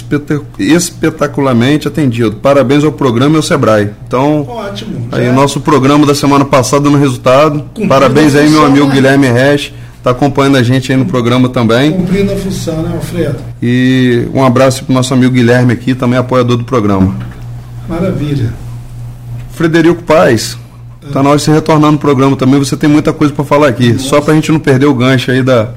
[0.58, 2.36] espetacularmente atendido.
[2.36, 3.90] Parabéns ao programa e ao Sebrae.
[4.08, 5.08] Então, Ótimo.
[5.12, 7.60] Aí, o nosso programa da semana passada no resultado.
[7.60, 8.94] Cumprindo Parabéns aí, meu amigo né?
[8.94, 9.72] Guilherme Resch.
[9.98, 11.92] Está acompanhando a gente aí no programa também.
[11.92, 13.36] Cumprindo a função, né, Alfredo?
[13.62, 17.14] E um abraço para o nosso amigo Guilherme aqui, também apoiador do programa.
[17.88, 18.52] Maravilha.
[19.52, 20.58] Frederico Paz,
[21.06, 22.58] Está na hora de você retornar no programa também.
[22.58, 23.92] Você tem muita coisa para falar aqui.
[23.92, 24.04] Nossa.
[24.04, 25.70] Só para a gente não perder o gancho aí da,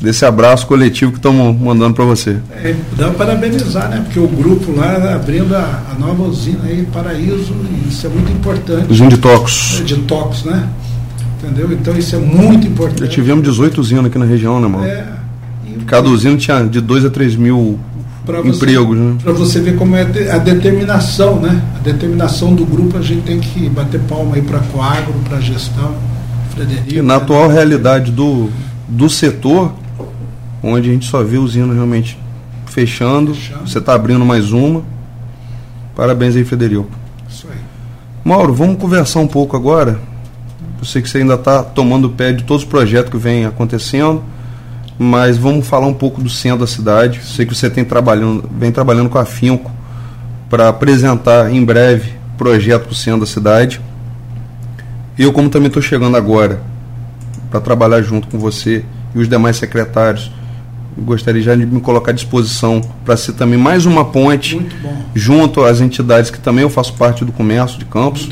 [0.00, 2.38] desse abraço coletivo que estamos mandando para você.
[2.52, 4.02] É, dá para parabenizar, né?
[4.04, 8.10] Porque o grupo lá tá abrindo a, a, nova usina aí, Paraíso, e isso é
[8.10, 8.90] muito importante.
[8.90, 9.80] Usina de tocos.
[9.80, 10.68] É, de tocos, né?
[11.42, 11.72] Entendeu?
[11.72, 13.00] Então isso é muito importante.
[13.00, 14.84] Já tivemos 18 usinas aqui na região, né, mano?
[14.84, 15.04] É.
[15.86, 17.78] Cada usina tinha de 2 a 3 mil
[18.44, 19.16] empregos, né?
[19.22, 21.62] Para você ver como é a determinação, né?
[21.76, 25.38] A determinação do grupo, a gente tem que bater palma aí para a Coagro, para
[25.38, 25.94] a gestão,
[26.50, 26.92] Frederico.
[26.92, 27.22] E na né?
[27.22, 28.48] atual realidade do,
[28.88, 29.72] do setor,
[30.62, 32.18] onde a gente só vê usina realmente
[32.66, 33.68] fechando, fechando.
[33.68, 34.82] você está abrindo mais uma.
[35.96, 36.88] Parabéns aí, Frederico.
[37.28, 37.58] Isso aí.
[38.24, 39.98] Mauro, vamos conversar um pouco agora.
[40.78, 44.22] Eu sei que você ainda está tomando pé de todos os projetos que vêm acontecendo
[45.02, 47.22] mas vamos falar um pouco do centro da cidade.
[47.24, 49.72] Sei que você tem trabalhando, vem trabalhando com a Finco
[50.50, 53.80] para apresentar em breve projeto para o centro da cidade.
[55.18, 56.60] Eu, como também estou chegando agora
[57.50, 58.84] para trabalhar junto com você
[59.14, 60.30] e os demais secretários,
[60.98, 64.60] gostaria já de me colocar à disposição para ser também mais uma ponte
[65.14, 68.28] junto às entidades que também eu faço parte do comércio de Campos.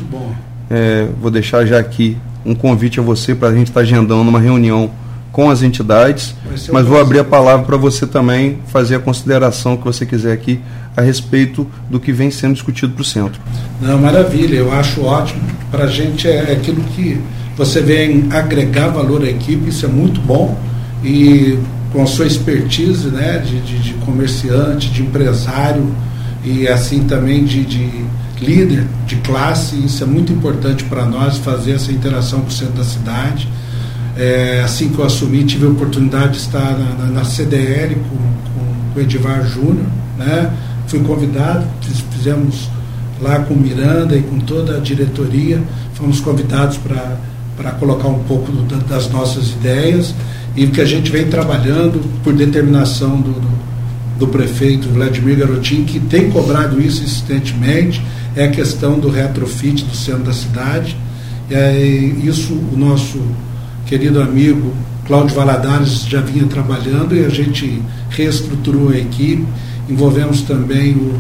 [0.69, 4.29] É, vou deixar já aqui um convite a você para a gente estar tá agendando
[4.29, 4.91] uma reunião
[5.39, 6.35] com as entidades,
[6.73, 10.59] mas vou abrir a palavra para você também fazer a consideração que você quiser aqui
[10.97, 13.41] a respeito do que vem sendo discutido para o centro.
[13.81, 15.41] Não, maravilha, eu acho ótimo.
[15.71, 17.21] Para a gente é aquilo que
[17.57, 20.59] você vem agregar valor à equipe, isso é muito bom.
[21.05, 21.57] E
[21.93, 25.89] com a sua expertise né, de, de, de comerciante, de empresário
[26.43, 28.05] e assim também de, de
[28.41, 32.75] líder de classe, isso é muito importante para nós fazer essa interação com o centro
[32.75, 33.49] da cidade.
[34.19, 38.17] É, assim que eu assumi, tive a oportunidade de estar na, na, na CDL com,
[38.17, 39.87] com, o Edivar Júnior,
[40.19, 40.53] né?
[40.89, 42.69] fui convidado, fiz, fizemos
[43.21, 45.63] lá com Miranda e com toda a diretoria,
[45.95, 50.13] fomos convidados para colocar um pouco do, das nossas ideias
[50.57, 53.59] e que a gente vem trabalhando por determinação do, do,
[54.19, 58.03] do prefeito Vladimir Garotin, que tem cobrado isso insistentemente,
[58.35, 60.97] é a questão do retrofit do centro da cidade.
[61.49, 63.21] É, isso o nosso
[63.89, 64.75] querido amigo
[65.07, 69.47] Cláudio Valadares já vinha trabalhando e a gente reestruturou a equipe.
[69.89, 71.19] Envolvemos também o,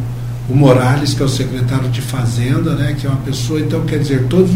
[0.50, 3.98] o Morales, que é o secretário de Fazenda, né, que é uma pessoa, então quer
[3.98, 4.50] dizer, todos,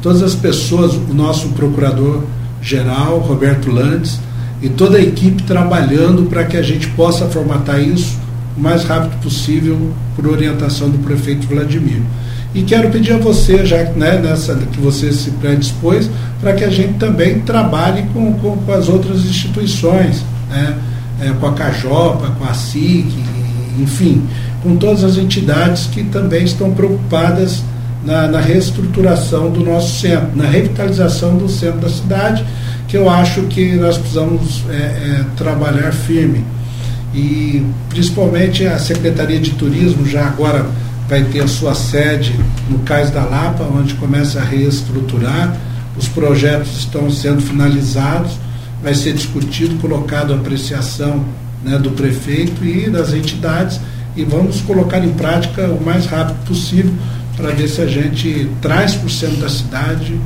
[0.00, 4.18] todas as pessoas, o nosso procurador-geral, Roberto Landes,
[4.62, 8.18] e toda a equipe trabalhando para que a gente possa formatar isso
[8.56, 12.00] o mais rápido possível por orientação do prefeito Vladimir.
[12.54, 16.70] E quero pedir a você, já né, nessa, que você se predispôs, para que a
[16.70, 20.76] gente também trabalhe com, com, com as outras instituições, né,
[21.20, 23.12] é, com a Cajopa, com a SIC,
[23.78, 24.22] enfim,
[24.62, 27.62] com todas as entidades que também estão preocupadas
[28.04, 32.44] na, na reestruturação do nosso centro, na revitalização do centro da cidade,
[32.86, 36.44] que eu acho que nós precisamos é, é, trabalhar firme.
[37.14, 40.66] E principalmente a Secretaria de Turismo já agora
[41.08, 45.56] vai ter a sua sede no Cais da Lapa, onde começa a reestruturar.
[45.96, 48.32] Os projetos estão sendo finalizados,
[48.82, 51.24] vai ser discutido, colocado a apreciação
[51.64, 53.80] né, do prefeito e das entidades
[54.14, 56.92] e vamos colocar em prática o mais rápido possível
[57.36, 60.18] para ver se a gente traz para o centro da cidade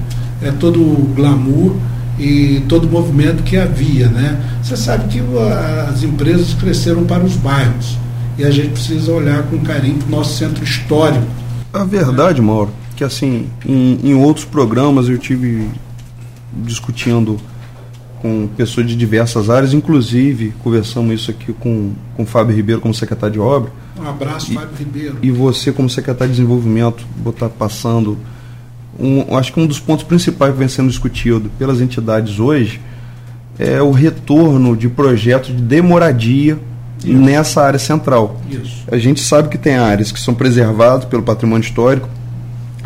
[0.42, 1.76] é, todo o glamour
[2.18, 4.08] e todo o movimento que havia.
[4.08, 4.40] Né?
[4.62, 5.22] Você sabe que
[5.88, 7.96] as empresas cresceram para os bairros
[8.38, 11.26] e a gente precisa olhar com carinho para o nosso centro histórico.
[11.72, 15.68] A verdade, Mauro, que assim, em, em outros programas eu tive
[16.52, 17.38] discutindo
[18.20, 22.94] com pessoas de diversas áreas, inclusive conversamos isso aqui com, com o Fábio Ribeiro como
[22.94, 23.72] secretário de obra.
[23.98, 25.18] Um abraço, e, Fábio Ribeiro.
[25.22, 28.16] E você como secretário de desenvolvimento, vou estar passando
[28.98, 32.80] um, acho que um dos pontos principais que vem sendo discutido pelas entidades hoje
[33.58, 36.58] é o retorno de projetos de demoradia
[37.04, 37.18] isso.
[37.18, 38.40] nessa área central.
[38.50, 38.84] Isso.
[38.90, 42.08] A gente sabe que tem áreas que são preservadas pelo patrimônio histórico,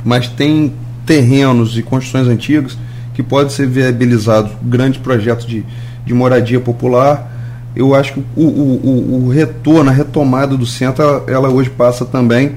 [0.05, 0.73] mas tem
[1.05, 2.77] terrenos e construções antigas
[3.15, 5.65] que podem ser viabilizados grandes projetos de,
[6.05, 7.33] de moradia popular.
[7.75, 12.05] Eu acho que o, o, o, retorno, a retomada do centro, ela, ela hoje passa
[12.05, 12.57] também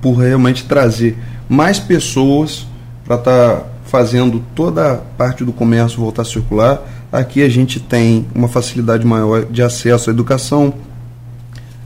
[0.00, 1.16] por realmente trazer
[1.48, 2.66] mais pessoas
[3.04, 6.80] para estar tá fazendo toda a parte do comércio voltar a circular
[7.12, 10.72] Aqui a gente tem uma facilidade maior de acesso à educação,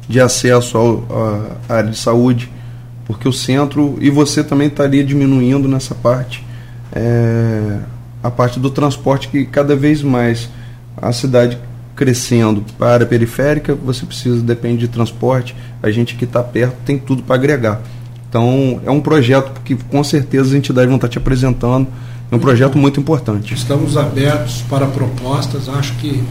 [0.06, 1.02] de acesso
[1.68, 2.50] à área de saúde,
[3.06, 6.44] porque o centro, e você também estaria diminuindo nessa parte,
[6.92, 7.78] é,
[8.22, 10.50] a parte do transporte, que cada vez mais
[10.96, 11.58] a cidade
[11.96, 16.98] crescendo para a periférica, você precisa, depende de transporte, a gente que está perto tem
[16.98, 17.80] tudo para agregar.
[18.28, 21.86] Então, é um projeto que com certeza as entidades vão estar te apresentando
[22.34, 23.54] é um projeto muito importante.
[23.54, 25.68] Estamos abertos para propostas.
[25.68, 26.22] Acho que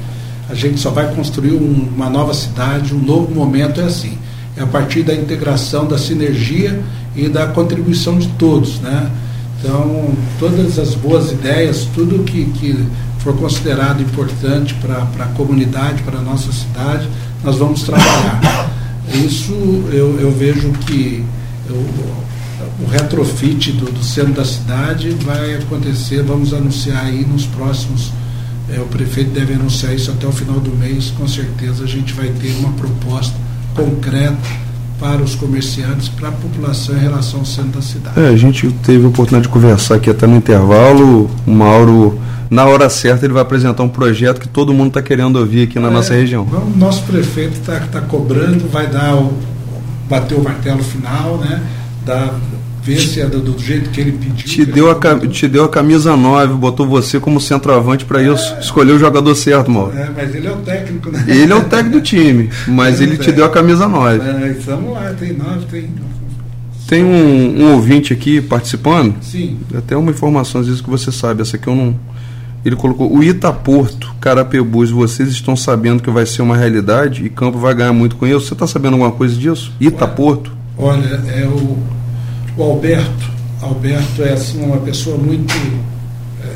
[0.50, 4.18] a gente só vai construir um, uma nova cidade, um novo momento é assim.
[4.58, 6.84] É a partir da integração, da sinergia
[7.16, 9.10] e da contribuição de todos, né?
[9.60, 12.86] Então, todas as boas ideias, tudo que, que
[13.20, 17.08] for considerado importante para a comunidade, para a nossa cidade,
[17.44, 18.70] nós vamos trabalhar.
[19.26, 19.54] Isso
[19.92, 21.24] eu, eu vejo que
[21.70, 21.86] eu,
[22.82, 28.12] o retrofit do, do, centro da cidade vai acontecer, vamos anunciar aí nos próximos.
[28.70, 32.14] É, o prefeito deve anunciar isso até o final do mês, com certeza a gente
[32.14, 33.36] vai ter uma proposta
[33.76, 34.64] concreta
[35.00, 38.20] para os comerciantes, para a população em relação ao centro da cidade.
[38.20, 41.30] É, a gente teve a oportunidade de conversar aqui até no intervalo.
[41.46, 42.20] O Mauro,
[42.50, 45.78] na hora certa, ele vai apresentar um projeto que todo mundo está querendo ouvir aqui
[45.78, 46.44] na é, nossa região.
[46.44, 49.34] O nosso prefeito está tá cobrando, vai dar o,
[50.08, 51.62] bater o martelo final, né?
[52.84, 54.46] Ver se é do, jeito que ele pediu.
[54.46, 58.56] Te deu, a, te deu a camisa 9, botou você como centroavante para é, isso.
[58.60, 59.98] Escolheu o jogador certo, Mauro.
[59.98, 61.24] É, mas ele é o técnico, né?
[61.28, 64.20] Ele é o técnico do time, mas é, ele te deu a camisa 9.
[64.20, 65.90] É, vamos lá, tem 9, tem.
[66.86, 69.16] Tem um, um, ouvinte aqui participando.
[69.22, 69.58] Sim.
[69.74, 71.96] Até uma informação, às vezes que você sabe, essa aqui eu não.
[72.66, 77.58] Ele colocou o Itaporto, Carapebus, vocês estão sabendo que vai ser uma realidade e Campo
[77.58, 78.42] vai ganhar muito com isso.
[78.42, 79.72] Você está sabendo alguma coisa disso?
[79.80, 80.52] Itaporto?
[80.78, 81.78] Olha, é o
[82.58, 83.32] o Alberto,
[83.62, 85.54] Alberto é assim uma pessoa muito.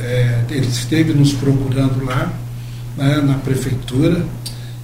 [0.04, 2.32] É, ele esteve nos procurando lá,
[2.98, 4.26] né, na prefeitura,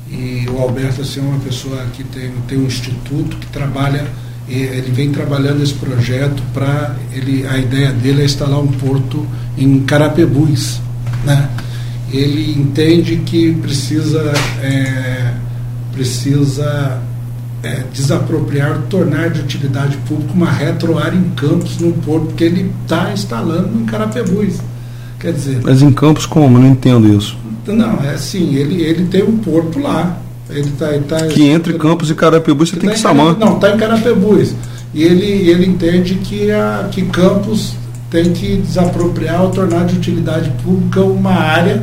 [0.09, 4.07] e o Alberto assim, é uma pessoa que tem, tem um instituto que trabalha,
[4.47, 6.95] ele vem trabalhando esse projeto para.
[7.49, 9.26] A ideia dele é instalar um porto
[9.57, 10.82] em Carapebus.
[11.26, 11.49] Né?
[12.11, 14.34] Ele entende que precisa.
[14.61, 15.34] É,
[15.93, 17.01] precisa
[17.64, 23.11] é, desapropriar, tornar de utilidade pública uma retroárea em Campos, no porto que ele está
[23.14, 24.57] instalando em Carapebus.
[25.20, 25.61] Quer dizer.
[25.64, 26.59] Mas em Campos como?
[26.59, 27.38] Não entendo isso.
[27.66, 30.18] Não, é assim, ele, ele tem um porto lá.
[30.49, 33.38] Ele tá, ele tá, que entre Campos e Carapebus você tem tá que Samar.
[33.39, 34.53] Não, está em Carapebus.
[34.93, 37.74] E ele, ele entende que, a, que Campos
[38.11, 41.82] tem que desapropriar ou tornar de utilidade pública uma área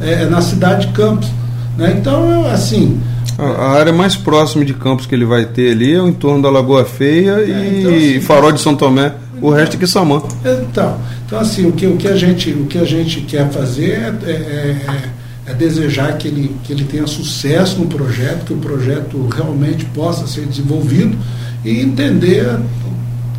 [0.00, 1.28] é, na cidade de Campos.
[1.76, 1.96] Né?
[1.98, 3.00] Então, assim,
[3.38, 6.50] a, área mais próxima de campos que ele vai ter ali é o entorno da
[6.50, 9.14] Lagoa Feia é, e então, assim, Farol de São Tomé.
[9.40, 10.20] O resto é que Samã.
[10.44, 13.92] Então, então assim, o que, o, que a gente, o que a gente quer fazer
[13.92, 15.10] é, é, é,
[15.46, 20.26] é desejar que ele, que ele tenha sucesso no projeto, que o projeto realmente possa
[20.26, 21.16] ser desenvolvido
[21.64, 22.58] e entender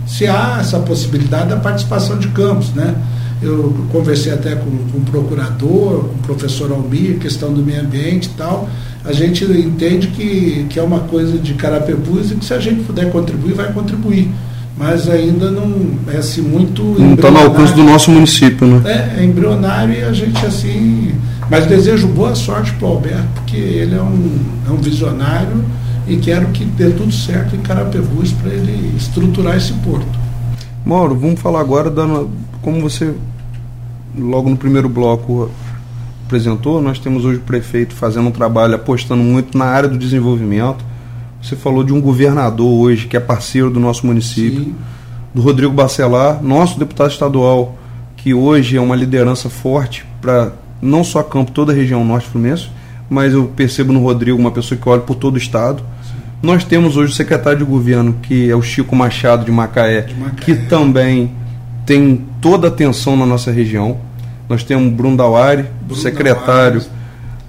[0.08, 2.96] se há essa possibilidade da participação de campos, né?
[3.42, 8.26] Eu conversei até com, com o procurador, com o professor Almir, questão do meio ambiente
[8.26, 8.70] e tal
[9.04, 12.84] a gente entende que, que é uma coisa de carapebus e que se a gente
[12.84, 14.30] puder contribuir, vai contribuir.
[14.78, 16.84] Mas ainda não é assim muito.
[16.84, 18.82] Não está no alcance do nosso município, né?
[19.18, 21.14] É, é embrionário e a gente assim.
[21.50, 25.66] Mas desejo boa sorte para o Alberto, porque ele é um, é um visionário
[26.08, 30.08] e quero que dê tudo certo em Carapebus para ele estruturar esse porto.
[30.86, 32.06] Mauro, vamos falar agora da
[32.62, 33.14] como você
[34.18, 35.50] logo no primeiro bloco
[36.26, 40.86] apresentou, nós temos hoje o prefeito fazendo um trabalho apostando muito na área do desenvolvimento.
[41.42, 44.76] Você falou de um governador hoje que é parceiro do nosso município, Sim.
[45.34, 47.78] do Rodrigo Bacelar, nosso deputado estadual,
[48.16, 50.52] que hoje é uma liderança forte para
[50.82, 52.70] não só Campo, toda a região norte fluminense,
[53.10, 55.82] mas eu percebo no Rodrigo uma pessoa que olha por todo o estado.
[56.04, 56.20] Sim.
[56.44, 60.14] Nós temos hoje o secretário de governo, que é o Chico Machado de Macaé, de
[60.14, 60.36] Macaé.
[60.46, 61.32] que também
[61.90, 63.98] tem toda a atenção na nossa região
[64.48, 67.00] nós temos Bruno Dauari, Bruno secretário Dauari.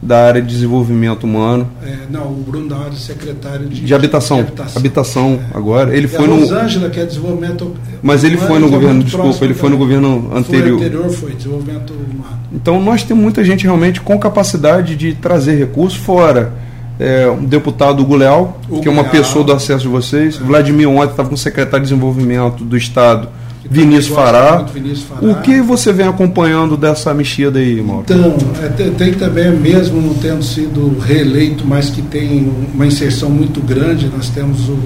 [0.02, 1.66] da área de desenvolvimento humano.
[1.82, 4.36] É, não, o Bruno Dauari, secretário de, de habitação.
[4.38, 5.56] De habitação, habitação é.
[5.56, 5.96] agora.
[5.96, 6.90] Ele e foi a Rosângela, no.
[6.92, 7.74] que é desenvolvimento.
[8.02, 10.78] Mas ele foi no governo, desculpa, ele foi no governo anterior.
[10.78, 12.38] Foi anterior, foi desenvolvimento humano.
[12.52, 16.52] Então nós temos muita gente realmente com capacidade de trazer recursos fora.
[16.98, 20.36] É, um deputado Hugo Leal, que é uma pessoa do acesso de vocês.
[20.36, 20.44] É.
[20.44, 24.62] Vladimir ontem estava com o secretário de desenvolvimento do Estado Vinícius Fará.
[24.62, 25.26] Vinícius Fará.
[25.26, 28.04] O que você vem acompanhando dessa mexida aí, Mauro?
[28.04, 33.28] Então, é, tem, tem, também, mesmo não tendo sido reeleito, mas que tem uma inserção
[33.28, 34.78] muito grande, nós temos, o,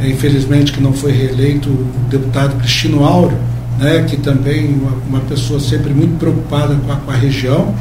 [0.00, 3.38] é, infelizmente, que não foi reeleito o deputado Cristino Áureo,
[3.78, 7.74] né, que também uma, uma pessoa sempre muito preocupada com a, com a região.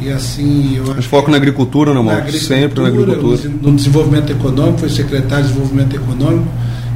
[0.00, 1.08] E assim, eu acho.
[1.08, 2.30] foco na agricultura, não, Mauro?
[2.32, 3.50] Sempre na agricultura.
[3.60, 6.46] No desenvolvimento econômico, foi secretário de desenvolvimento econômico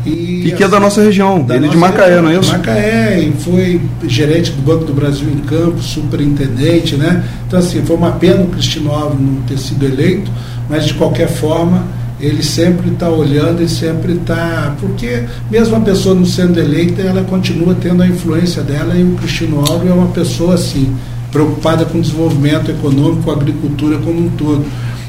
[0.04, 2.36] e, e que é da nossa região, da ele nossa de Macaé, região, não é
[2.36, 2.52] isso?
[2.52, 7.24] Macaé, e foi gerente do Banco do Brasil em Campos, superintendente, né?
[7.46, 10.30] Então, assim, foi uma pena o Cristino Alves não ter sido eleito,
[10.68, 11.84] mas de qualquer forma,
[12.20, 14.74] ele sempre está olhando e sempre está.
[14.80, 19.14] Porque, mesmo a pessoa não sendo eleita, ela continua tendo a influência dela, e o
[19.14, 20.92] Cristino Alves é uma pessoa, assim,
[21.30, 24.64] preocupada com o desenvolvimento econômico, com a agricultura como um todo.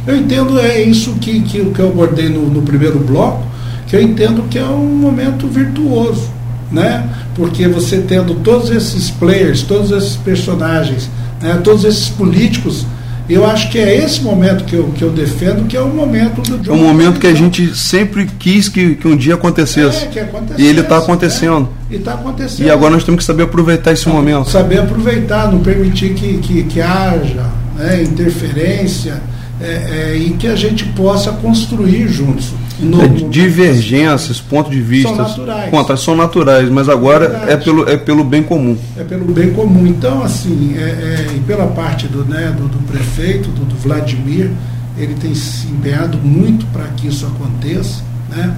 [0.05, 3.52] Eu entendo, é isso que, que, que eu abordei no, no primeiro bloco
[3.93, 6.27] que eu entendo que é um momento virtuoso,
[6.71, 7.07] né?
[7.35, 11.61] Porque você tendo todos esses players, todos esses personagens, né?
[11.63, 12.87] todos esses políticos,
[13.29, 16.41] eu acho que é esse momento que eu, que eu defendo, que é o momento
[16.41, 16.71] do John.
[16.71, 20.05] É um momento que a gente sempre quis que, que um dia acontecesse.
[20.05, 21.59] É, que acontecesse e ele está acontecendo.
[21.59, 21.67] Né?
[21.91, 22.65] E está acontecendo.
[22.65, 24.49] E agora nós temos que saber aproveitar esse então, momento.
[24.49, 27.45] Saber aproveitar, não permitir que, que, que haja
[27.77, 29.21] né, interferência
[29.61, 32.53] é, é, e que a gente possa construir juntos.
[32.79, 35.69] No, é, divergências, pontos de vista são naturais.
[35.69, 38.77] Contra, são naturais, mas agora é pelo, é pelo bem comum.
[38.97, 39.85] É pelo bem comum.
[39.85, 44.51] Então, assim, é, é, e pela parte do, né, do, do prefeito, do, do, Vladimir,
[44.97, 48.01] ele tem se empenhado muito para que isso aconteça.
[48.29, 48.55] Né?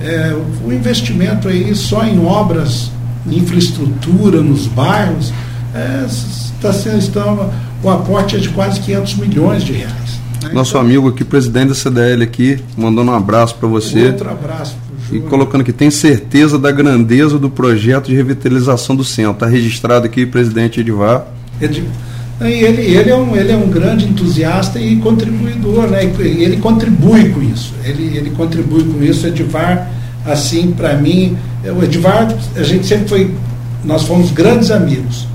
[0.00, 2.90] É, o investimento aí só em obras,
[3.26, 5.32] infraestrutura nos bairros,
[5.74, 7.50] é, está sendo, estão,
[7.82, 10.07] o aporte é de quase 500 milhões de reais.
[10.42, 10.50] Né?
[10.52, 14.06] Nosso então, amigo aqui, presidente da CDL aqui, mandando um abraço para você.
[14.06, 14.76] Outro abraço
[15.10, 19.32] e colocando que tem certeza da grandeza do projeto de revitalização do centro.
[19.32, 21.26] Está registrado aqui, presidente Edivar.
[21.60, 21.82] Ed...
[22.40, 26.04] Ele, ele, é um, ele é um grande entusiasta e contribuidor, né?
[26.04, 27.74] ele contribui com isso.
[27.82, 29.26] Ele, ele contribui com isso.
[29.26, 29.90] Edivar,
[30.24, 33.34] assim, para mim, o Edivar, a gente sempre foi,
[33.84, 35.26] nós fomos grandes amigos.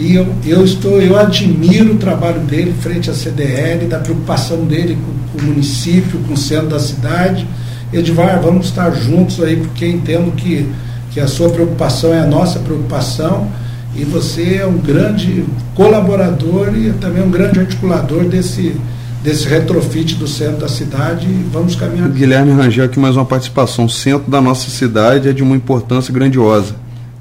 [0.00, 4.96] E eu, eu, estou, eu admiro o trabalho dele frente à CDL, da preocupação dele
[4.96, 7.46] com, com o município, com o centro da cidade
[7.92, 10.68] Edvar, vamos estar juntos aí, porque entendo que,
[11.10, 13.50] que a sua preocupação é a nossa preocupação
[13.96, 15.44] e você é um grande
[15.74, 18.76] colaborador e também um grande articulador desse,
[19.24, 22.08] desse retrofit do centro da cidade vamos caminhar.
[22.10, 23.86] Guilherme Rangel aqui mais uma participação.
[23.86, 26.76] O centro da nossa cidade é de uma importância grandiosa.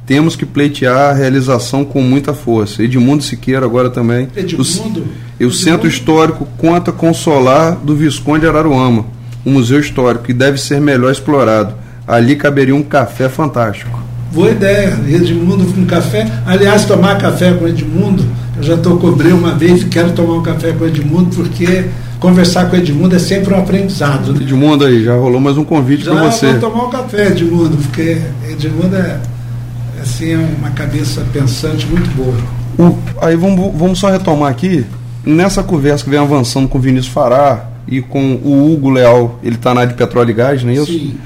[0.10, 2.82] Temos que pleitear a realização com muita força.
[2.82, 4.28] Edmundo Siqueira agora também.
[4.36, 5.06] Edmundo?
[5.40, 9.06] O, o Centro Histórico conta com o solar do Visconde Araruama
[9.46, 11.76] um museu histórico que deve ser melhor explorado.
[12.08, 14.02] Ali caberia um café fantástico.
[14.34, 16.28] Boa ideia, Edmundo com café.
[16.44, 18.26] Aliás, tomar café com Edmundo,
[18.58, 21.86] eu já estou cobrei uma vez e quero tomar um café com Edmundo, porque
[22.20, 24.34] conversar com Edmundo é sempre um aprendizado.
[24.34, 24.40] Né?
[24.42, 26.48] Edmundo aí, já rolou mais um convite para você.
[26.48, 29.20] Já vou tomar um café, Edmundo, porque Edmundo é,
[30.02, 32.38] assim, é uma cabeça pensante muito boa.
[32.78, 34.86] O, aí vamos, vamos só retomar aqui,
[35.26, 39.56] nessa conversa que vem avançando com o Vinícius Fará, e com o Hugo Leal, ele
[39.56, 40.86] está na área de petróleo e gás, não é isso?
[40.86, 41.18] Sim.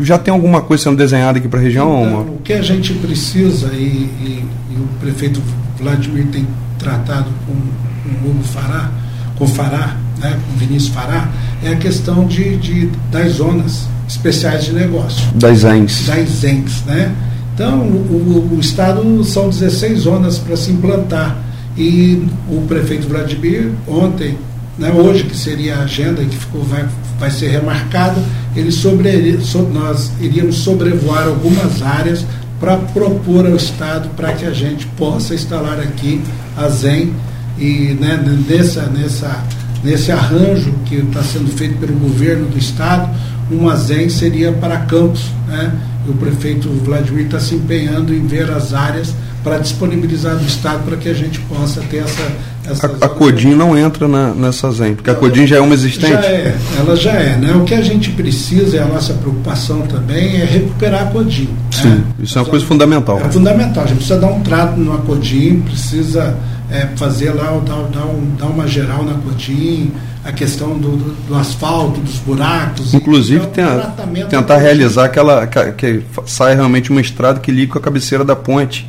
[0.00, 2.06] Já tem alguma coisa sendo desenhada aqui para a região?
[2.06, 5.42] Então, o que a gente precisa, e, e, e, o prefeito
[5.78, 6.46] Vladimir tem
[6.78, 8.90] tratado com, com o Hugo Fará,
[9.36, 11.28] com Fará, né, com Vinícius Fará,
[11.62, 15.26] é a questão de, de, das zonas especiais de negócio.
[15.34, 16.06] Das ENS.
[16.06, 17.14] Das ENS, né?
[17.56, 21.38] Então, o, o, o Estado são 16 zonas para se implantar.
[21.74, 24.36] E o prefeito Vladimir, ontem,
[24.78, 26.86] né, hoje, que seria a agenda que ficou, vai,
[27.18, 28.22] vai ser remarcada,
[28.54, 32.26] ele sobre, sobre, nós iríamos sobrevoar algumas áreas
[32.60, 36.20] para propor ao Estado para que a gente possa instalar aqui
[36.58, 37.10] a ZEM
[37.58, 39.42] e né, nessa, nessa,
[39.82, 43.08] nesse arranjo que está sendo feito pelo governo do Estado,
[43.50, 45.24] uma ZEM seria para campos.
[45.48, 45.72] Né?
[46.08, 49.14] O prefeito Vladimir está se empenhando em ver as áreas
[49.46, 52.32] para disponibilizar do Estado para que a gente possa ter essa.
[52.68, 55.72] essa a, a Codim não entra na, nessa ZEM, porque a Codim já é uma
[55.72, 56.12] existente?
[56.12, 57.36] Já é, ela já é.
[57.36, 57.54] Né?
[57.54, 61.44] O que a gente precisa, e a nossa preocupação também, é recuperar a Codim.
[61.44, 61.58] Né?
[61.70, 62.04] Sim, né?
[62.18, 63.20] isso é uma coisa fundamental.
[63.20, 63.84] É fundamental.
[63.84, 66.36] A gente precisa dar um trato na Codim, precisa
[66.68, 69.92] é, fazer lá, dar, dar, um, dar uma geral na Codim,
[70.26, 72.92] a questão do, do, do, asfalto, dos buracos.
[72.92, 73.94] Inclusive, tem a,
[74.28, 75.46] tentar realizar aquela.
[75.46, 78.86] que, que sai realmente uma estrada que liga com a cabeceira da ponte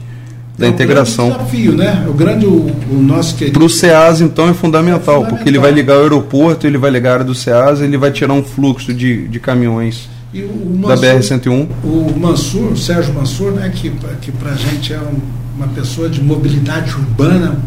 [0.57, 1.29] da é integração.
[1.29, 2.05] desafio, né?
[2.07, 3.59] O grande, o, o nosso querido.
[3.59, 6.77] Para o SEAS, então, é fundamental, é fundamental, porque ele vai ligar o aeroporto, ele
[6.77, 10.87] vai ligar a área do SEAS, ele vai tirar um fluxo de, de caminhões Mansur,
[10.87, 11.67] da BR-101.
[11.83, 15.19] O Mansur, o Sérgio Mansur, né, que, que para a gente é um,
[15.55, 17.59] uma pessoa de mobilidade urbana,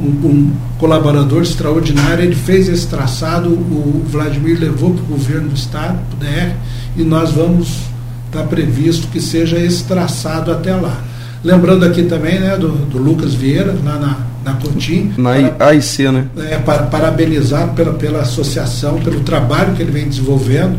[0.00, 5.54] um, um, colaborador extraordinário, ele fez esse traçado, o Vladimir levou para o governo do
[5.54, 6.54] estado, para o DR,
[6.96, 7.80] e nós vamos,
[8.26, 11.02] está previsto que seja esse traçado até lá.
[11.42, 15.12] Lembrando aqui também né, do, do Lucas Vieira, lá na, na Cotim.
[15.16, 16.26] Na para, AIC, né?
[16.36, 20.78] É, para, parabenizar pela, pela associação, pelo trabalho que ele vem desenvolvendo.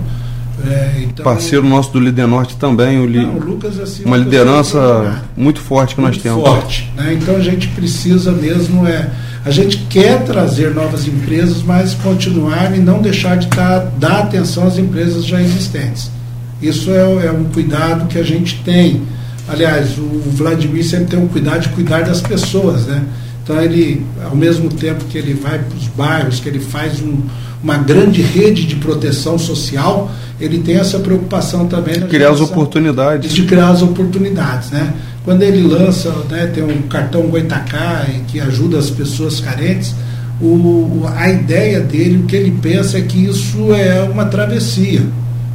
[0.68, 4.16] É, então, Parceiro nosso do Líder Norte também, o, li, não, o Lucas, assim, uma,
[4.16, 6.44] uma liderança muito forte que muito nós temos.
[6.44, 7.18] Forte, né?
[7.20, 9.10] Então a gente precisa mesmo é,
[9.44, 14.68] a gente quer trazer novas empresas, mas continuar e não deixar de tá, dar atenção
[14.68, 16.12] às empresas já existentes.
[16.62, 19.02] Isso é, é um cuidado que a gente tem.
[19.48, 23.04] Aliás, o Vladimir sempre tem um cuidado de cuidar das pessoas, né?
[23.44, 27.24] Então ele, ao mesmo tempo que ele vai para os bairros, que ele faz um,
[27.64, 30.12] uma grande rede de proteção social,
[30.44, 33.34] ele tem essa preocupação também de criar as oportunidades.
[33.34, 34.94] De criar as oportunidades, né?
[35.24, 39.94] Quando ele lança, né, tem um cartão Goitacá que ajuda as pessoas carentes,
[40.42, 45.04] o, a ideia dele, o que ele pensa é que isso é uma travessia,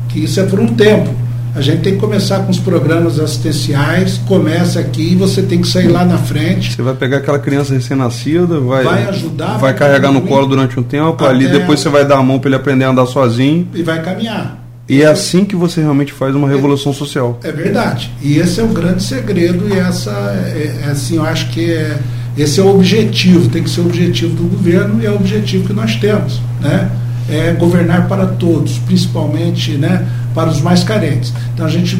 [0.08, 1.26] que isso é por um tempo
[1.56, 5.66] a gente tem que começar com os programas assistenciais, começa aqui e você tem que
[5.66, 6.74] sair lá na frente.
[6.74, 10.78] Você vai pegar aquela criança recém-nascida, vai, vai ajudar, vai, vai carregar no colo durante
[10.78, 13.66] um tempo, ali depois você vai dar a mão para ele aprender a andar sozinho.
[13.72, 14.65] E vai caminhar.
[14.88, 17.40] E é assim que você realmente faz uma revolução social.
[17.42, 18.10] É verdade.
[18.22, 21.98] E esse é o grande segredo e essa é, é assim, eu acho que é,
[22.38, 25.66] esse é o objetivo, tem que ser o objetivo do governo e é o objetivo
[25.66, 26.90] que nós temos, né?
[27.28, 30.06] É governar para todos, principalmente, né?
[30.36, 31.32] para os mais carentes.
[31.54, 31.98] Então a gente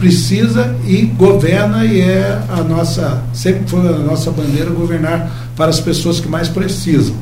[0.00, 5.78] precisa e governa e é a nossa, sempre foi a nossa bandeira governar para as
[5.78, 7.14] pessoas que mais precisam.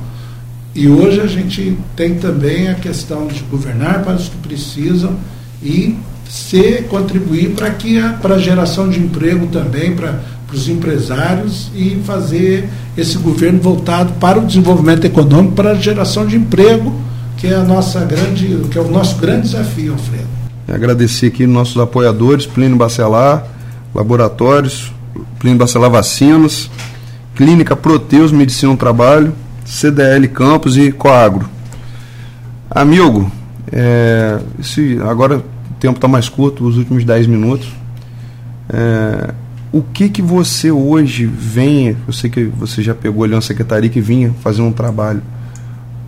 [0.74, 5.16] E hoje a gente tem também a questão de governar para os que precisam
[5.62, 5.96] e
[6.28, 11.70] ser contribuir para que a, para a geração de emprego também para, para os empresários
[11.76, 16.92] e fazer esse governo voltado para o desenvolvimento econômico, para a geração de emprego,
[17.36, 20.26] que é a nossa grande, que é o nosso grande desafio, Alfredo.
[20.66, 23.46] Agradecer aqui nossos apoiadores, Plínio Bacelar,
[23.94, 24.92] Laboratórios,
[25.38, 26.70] Plínio Bacelar Vacinas,
[27.36, 29.32] Clínica Proteus Medicina do Trabalho,
[29.64, 31.48] CDL Campos e Coagro.
[32.70, 33.30] Amigo,
[33.72, 37.68] é, esse, agora o tempo está mais curto, os últimos 10 minutos.
[38.68, 39.32] É,
[39.72, 43.90] o que que você hoje vem, eu sei que você já pegou ali uma secretaria
[43.90, 45.22] que vinha fazendo um trabalho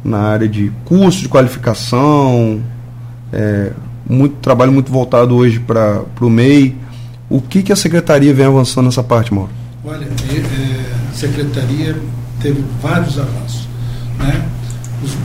[0.05, 2.63] na área de curso de qualificação,
[3.33, 3.73] é,
[4.09, 6.77] muito trabalho muito voltado hoje para o MEI.
[7.29, 9.51] O que, que a secretaria vem avançando nessa parte, Mauro?
[9.85, 11.97] Olha, é, é, a secretaria
[12.47, 13.69] teve vários avanços.
[14.19, 14.49] Né?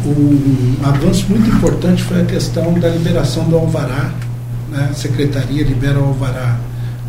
[0.05, 4.11] Um avanço muito importante foi a questão da liberação do alvará.
[4.69, 4.87] Né?
[4.89, 6.59] A secretaria libera o alvará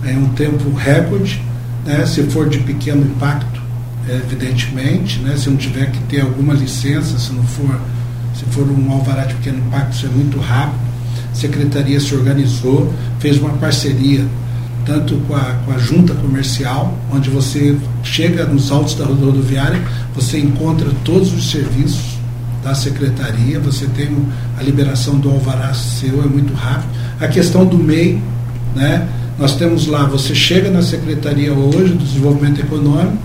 [0.04, 1.42] em um tempo recorde,
[1.86, 2.04] né?
[2.04, 3.62] se for de pequeno impacto,
[4.08, 5.36] evidentemente, né?
[5.36, 7.80] se não tiver que ter alguma licença, se não for,
[8.34, 10.92] se for um alvará de pequeno impacto, isso é muito rápido
[11.32, 14.26] a secretaria se organizou, fez uma parceria
[14.84, 19.80] tanto com a, com a junta comercial, onde você chega nos altos da rodoviária,
[20.14, 22.18] você encontra todos os serviços
[22.62, 24.08] da secretaria, você tem
[24.58, 26.88] a liberação do alvará seu, é muito rápido.
[27.20, 28.20] A questão do MEI,
[28.74, 29.08] né?
[29.38, 33.16] Nós temos lá, você chega na secretaria hoje do desenvolvimento econômico,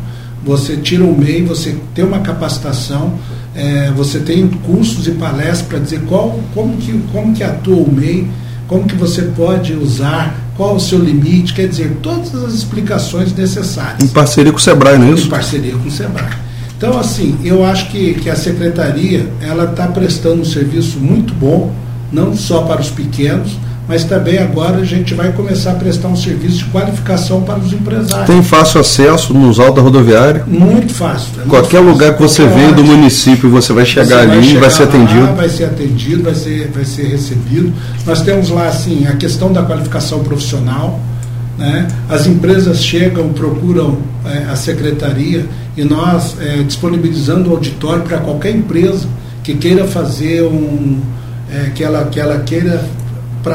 [0.43, 3.13] você tira o MEI, você tem uma capacitação,
[3.53, 7.91] é, você tem cursos e palestras para dizer qual, como, que, como que atua o
[7.91, 8.27] MEI,
[8.67, 14.03] como que você pode usar, qual o seu limite, quer dizer, todas as explicações necessárias.
[14.03, 15.27] Em parceria com o SEBRAE, não é isso?
[15.27, 16.47] Em parceria com o SEBRAE.
[16.75, 21.71] Então, assim, eu acho que, que a secretaria ela está prestando um serviço muito bom,
[22.11, 26.15] não só para os pequenos, mas também agora a gente vai começar a prestar um
[26.15, 28.27] serviço de qualificação para os empresários.
[28.27, 30.43] Tem fácil acesso nos altos da rodoviária?
[30.45, 31.29] Muito fácil.
[31.35, 31.91] É muito Qualquer fácil.
[31.91, 34.89] lugar que você venha do município, você vai chegar Você ali e vai ser lá,
[34.89, 35.35] atendido.
[35.35, 37.73] vai ser atendido, vai ser, vai ser recebido.
[38.05, 40.99] Nós temos lá assim a questão da qualificação profissional.
[41.57, 41.87] Né?
[42.09, 45.45] As empresas chegam, procuram é, a secretaria
[45.77, 49.07] e nós é, disponibilizando o auditório para qualquer empresa
[49.43, 50.99] que queira fazer um.
[51.49, 52.83] É, que, ela, que ela queira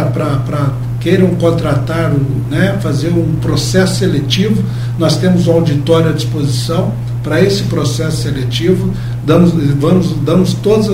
[0.05, 2.13] para queiram contratar,
[2.49, 4.63] né, fazer um processo seletivo,
[4.99, 6.93] nós temos um auditório à disposição
[7.25, 8.93] para esse processo seletivo,
[9.25, 10.93] damos, vamos, damos toda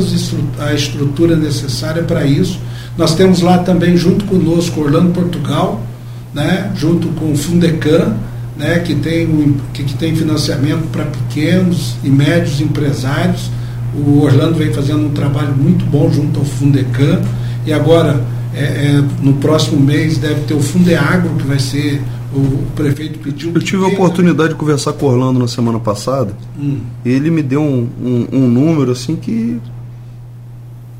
[0.60, 2.58] a estrutura necessária para isso.
[2.96, 5.80] Nós temos lá também, junto conosco, Orlando Portugal,
[6.34, 8.14] né, junto com o Fundecan,
[8.56, 13.50] né, que, tem, que, que tem financiamento para pequenos e médios empresários.
[13.94, 17.22] O Orlando vem fazendo um trabalho muito bom junto ao Fundecan.
[17.64, 18.20] E agora,
[18.58, 22.02] é, é, no próximo mês deve ter o Fundeagro, que vai ser
[22.34, 23.52] o, prefeito pediu.
[23.54, 26.34] Eu tive a oportunidade de conversar com o Orlando na semana passada.
[26.58, 26.80] Hum.
[27.04, 29.60] Ele me deu um, um, um número assim que,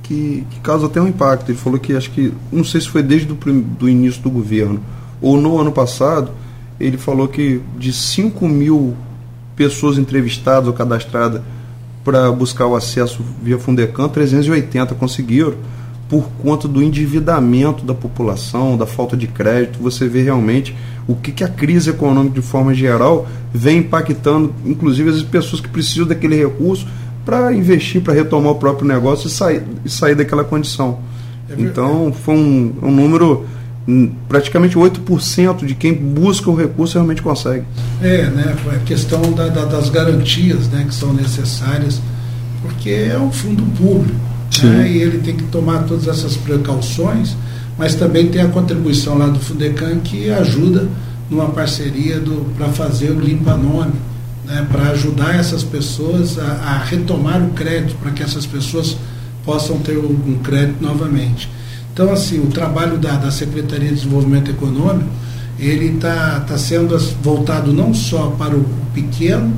[0.05, 1.51] que, que causa até um impacto.
[1.51, 4.81] Ele falou que acho que, não sei se foi desde o início do governo
[5.21, 6.31] ou no ano passado,
[6.79, 8.97] ele falou que de 5 mil
[9.57, 11.43] pessoas entrevistadas ou cadastradas
[12.05, 15.55] para buscar o acesso via Fundecam, 380 conseguiram
[16.09, 20.75] por conta do endividamento da população, da falta de crédito, você vê realmente
[21.07, 25.69] o que, que a crise econômica, de forma geral, vem impactando, inclusive as pessoas que
[25.69, 26.87] precisam daquele recurso
[27.25, 31.01] para investir, para retomar o próprio negócio e sair, e sair daquela condição.
[31.51, 33.47] É então, foi um, um número
[33.87, 37.65] hum, praticamente 8% de quem busca o recurso realmente consegue.
[38.03, 38.57] É, né?
[38.75, 42.01] A questão da, da, das garantias né, que são necessárias,
[42.63, 47.37] porque é um fundo público né, e ele tem que tomar todas essas precauções,
[47.77, 50.89] mas também tem a contribuição lá do Fundecam que ajuda
[51.31, 52.23] numa parceria
[52.57, 53.93] para fazer o limpa-nome,
[54.45, 58.97] né, para ajudar essas pessoas a, a retomar o crédito, para que essas pessoas
[59.45, 61.49] possam ter um crédito novamente.
[61.93, 65.09] Então, assim, o trabalho da, da Secretaria de Desenvolvimento Econômico,
[65.59, 69.53] ele está tá sendo voltado não só para o pequeno,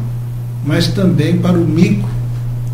[0.64, 2.19] mas também para o micro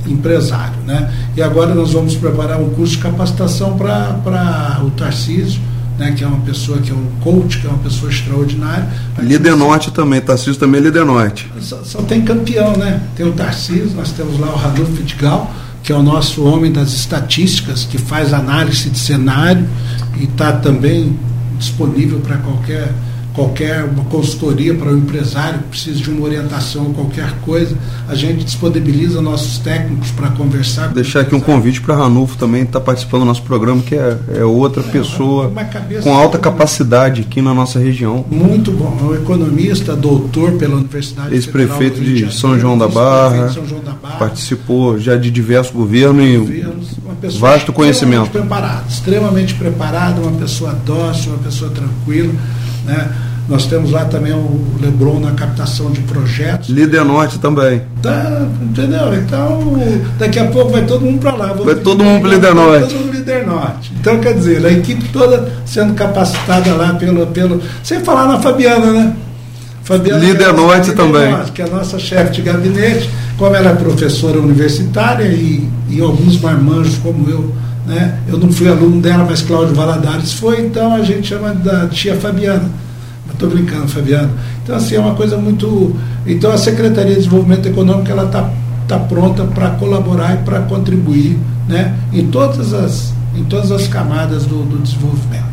[0.09, 0.79] empresário.
[0.87, 1.13] Né?
[1.37, 5.61] E agora nós vamos preparar um curso de capacitação para o Tarcísio,
[5.99, 8.87] né, que é uma pessoa que é um coach, que é uma pessoa extraordinária.
[9.19, 11.51] Líder Norte também, Tarcísio também é Líder Norte.
[11.61, 13.01] Só, só, tem campeão, né?
[13.15, 15.51] Tem o Tarcísio, nós temos lá o Ranulfo Fitigal,
[15.83, 19.67] que é o nosso homem das estatísticas, que faz análise de cenário
[20.19, 21.19] e está também
[21.59, 22.93] disponível para qualquer
[23.37, 27.77] qualquer uma consultoria para o empresário que precisa de uma orientação, qualquer coisa,
[28.09, 30.89] a gente disponibiliza nossos técnicos para conversar.
[30.89, 34.19] Deixar aqui um convite para Ranulfo também estar tá participando do nosso programa, que é,
[34.37, 35.53] é outra é, pessoa
[36.03, 38.25] com alta capacidade aqui na nossa região.
[38.31, 43.51] Muito bom, é um economista, doutor pela Universidade Ex-prefeito de, de São João da Barra,
[43.51, 46.65] São João da Barra, participou já de diversos governos e
[47.39, 48.25] vasto conhecimento.
[48.25, 52.33] Extremamente preparado, extremamente preparado, uma pessoa dócil, uma pessoa tranquila,
[52.87, 53.26] né?
[53.49, 56.69] Nós temos lá também o Lebron na captação de projetos.
[56.69, 57.81] Líder Norte também.
[58.03, 59.15] Tá, entendeu?
[59.15, 59.79] Então,
[60.19, 61.53] daqui a pouco vai todo mundo para lá.
[61.53, 62.93] vai todo mundo para o Líder Norte.
[62.93, 63.93] Todo mundo Líder Norte.
[64.01, 67.25] Então, quer dizer, a equipe toda sendo capacitada lá pelo.
[67.29, 69.17] pelo sem falar na Fabiana, né?
[69.85, 71.31] Fabiana Líder é Norte também.
[71.31, 76.01] Norte, que é a nossa chefe de gabinete, como ela é professora universitária e, e
[76.01, 77.55] alguns marmanjos como eu.
[77.87, 78.19] Né?
[78.29, 82.17] Eu não fui aluno dela, mas Cláudio Valadares foi, então a gente chama da tia
[82.17, 82.69] Fabiana
[83.37, 84.31] Estou brincando, Fabiano.
[84.63, 85.95] Então, assim, é uma coisa muito.
[86.27, 88.51] Então, a Secretaria de Desenvolvimento Econômico ela está
[88.89, 94.47] tá pronta para colaborar e para contribuir né, em, todas as, em todas as camadas
[94.47, 95.45] do, do desenvolvimento.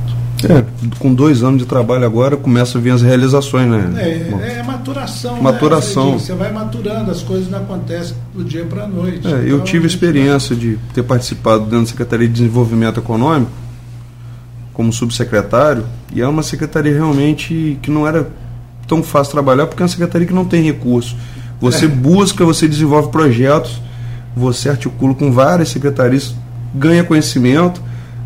[0.49, 0.63] É,
[0.99, 3.93] com dois anos de trabalho agora começa a vir as realizações, né?
[3.97, 5.36] É, é maturação.
[5.36, 6.11] Né, maturação.
[6.11, 6.19] Né?
[6.19, 9.27] Você vai maturando, as coisas não acontecem do dia para a noite.
[9.27, 13.51] É, então, eu tive experiência de ter participado dentro da Secretaria de Desenvolvimento Econômico
[14.74, 18.28] como subsecretário, e é uma secretaria realmente que não era
[18.88, 21.15] tão fácil trabalhar, porque é uma secretaria que não tem recurso.
[21.61, 21.88] Você é.
[21.88, 23.82] busca, você desenvolve projetos,
[24.36, 26.36] você articula com várias secretarias,
[26.74, 27.82] ganha conhecimento,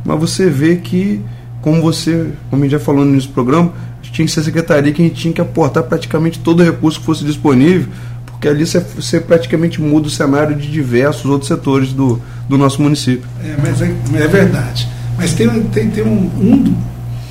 [0.06, 1.22] mas você vê que,
[1.62, 4.44] como você, como a gente já falou no início do programa, tinha que ser a
[4.44, 7.88] secretaria que a gente tinha que aportar praticamente todo o recurso que fosse disponível,
[8.26, 12.82] porque ali você, você praticamente muda o cenário de diversos outros setores do, do nosso
[12.82, 13.28] município.
[13.44, 14.88] É, mas é, é verdade.
[15.18, 16.74] Mas tem, tem, tem um, um,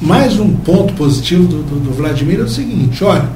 [0.01, 3.29] mais um ponto positivo do, do, do, Vladimir é o seguinte, olha,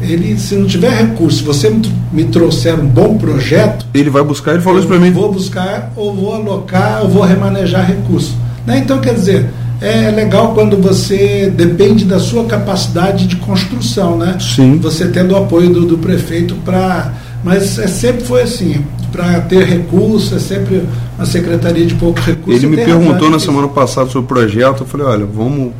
[0.00, 1.72] ele se não tiver recurso, se você
[2.12, 5.12] me trouxer um bom projeto, ele vai buscar, ele falou isso para mim.
[5.12, 8.36] Vou buscar ou vou alocar ou vou remanejar recurso.
[8.66, 8.78] Né?
[8.78, 9.50] Então quer dizer,
[9.80, 14.36] é legal quando você depende da sua capacidade de construção, né?
[14.40, 14.78] Sim.
[14.78, 17.12] Você tendo o apoio do, do prefeito para
[17.42, 20.86] mas é, sempre foi assim, para ter recurso, é sempre
[21.16, 22.58] uma secretaria de pouco recurso.
[22.58, 25.72] Ele me perguntou na semana passada sobre o projeto, eu falei, olha, vamos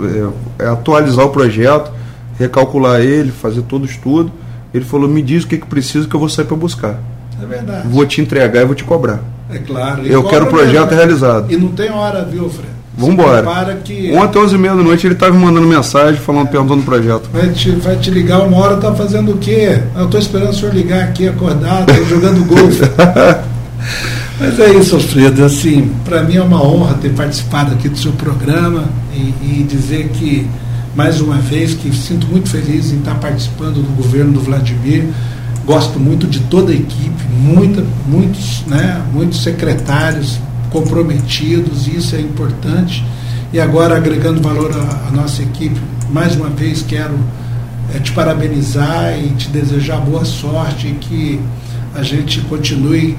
[0.00, 1.92] é, é atualizar o projeto,
[2.38, 4.32] recalcular ele, fazer todo o estudo.
[4.72, 6.98] Ele falou, me diz o que, que precisa que eu vou sair para buscar.
[7.40, 7.88] É verdade.
[7.88, 9.20] Vou te entregar e vou te cobrar.
[9.50, 10.06] É claro.
[10.06, 11.52] Eu quero o projeto mesmo, realizado.
[11.52, 12.71] E não tem hora, viu, Fred?
[12.96, 13.74] Vamos embora.
[13.84, 14.12] Que...
[14.14, 17.28] Ontem, 11 e meia da noite, ele estava me mandando mensagem, falando, perguntando o projeto.
[17.32, 19.80] Vai te, vai te ligar uma hora, tá fazendo o quê?
[19.96, 22.82] Eu estou esperando o senhor ligar aqui, acordado, jogando golfe.
[24.38, 25.44] Mas é isso, Alfredo.
[25.44, 28.84] Assim, para mim é uma honra ter participado aqui do seu programa
[29.14, 30.46] e, e, dizer que,
[30.94, 35.06] mais uma vez, que sinto muito feliz em estar participando do governo do Vladimir.
[35.64, 40.40] Gosto muito de toda a equipe, muita, muitos, né, muitos secretários,
[40.72, 43.04] comprometidos, isso é importante.
[43.52, 45.78] E agora, agregando valor à, à nossa equipe,
[46.10, 47.14] mais uma vez quero
[47.94, 51.40] é, te parabenizar e te desejar boa sorte e que
[51.94, 53.16] a gente continue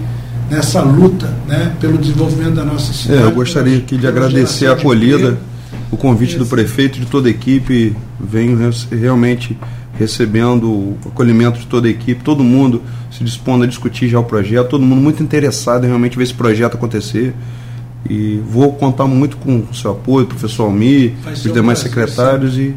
[0.50, 3.22] nessa luta né, pelo desenvolvimento da nossa cidade.
[3.22, 5.38] É, eu gostaria aqui de agradecer a acolhida,
[5.92, 7.96] o convite do prefeito, de toda a equipe.
[8.20, 8.58] Venho
[8.92, 9.58] realmente
[9.98, 12.82] recebendo o acolhimento de toda a equipe, todo mundo
[13.12, 16.34] se dispondo a discutir já o projeto, todo mundo muito interessado em realmente ver esse
[16.34, 17.34] projeto acontecer.
[18.10, 22.62] E vou contar muito com o seu apoio, professor Almir, os demais secretários, sim.
[22.62, 22.76] e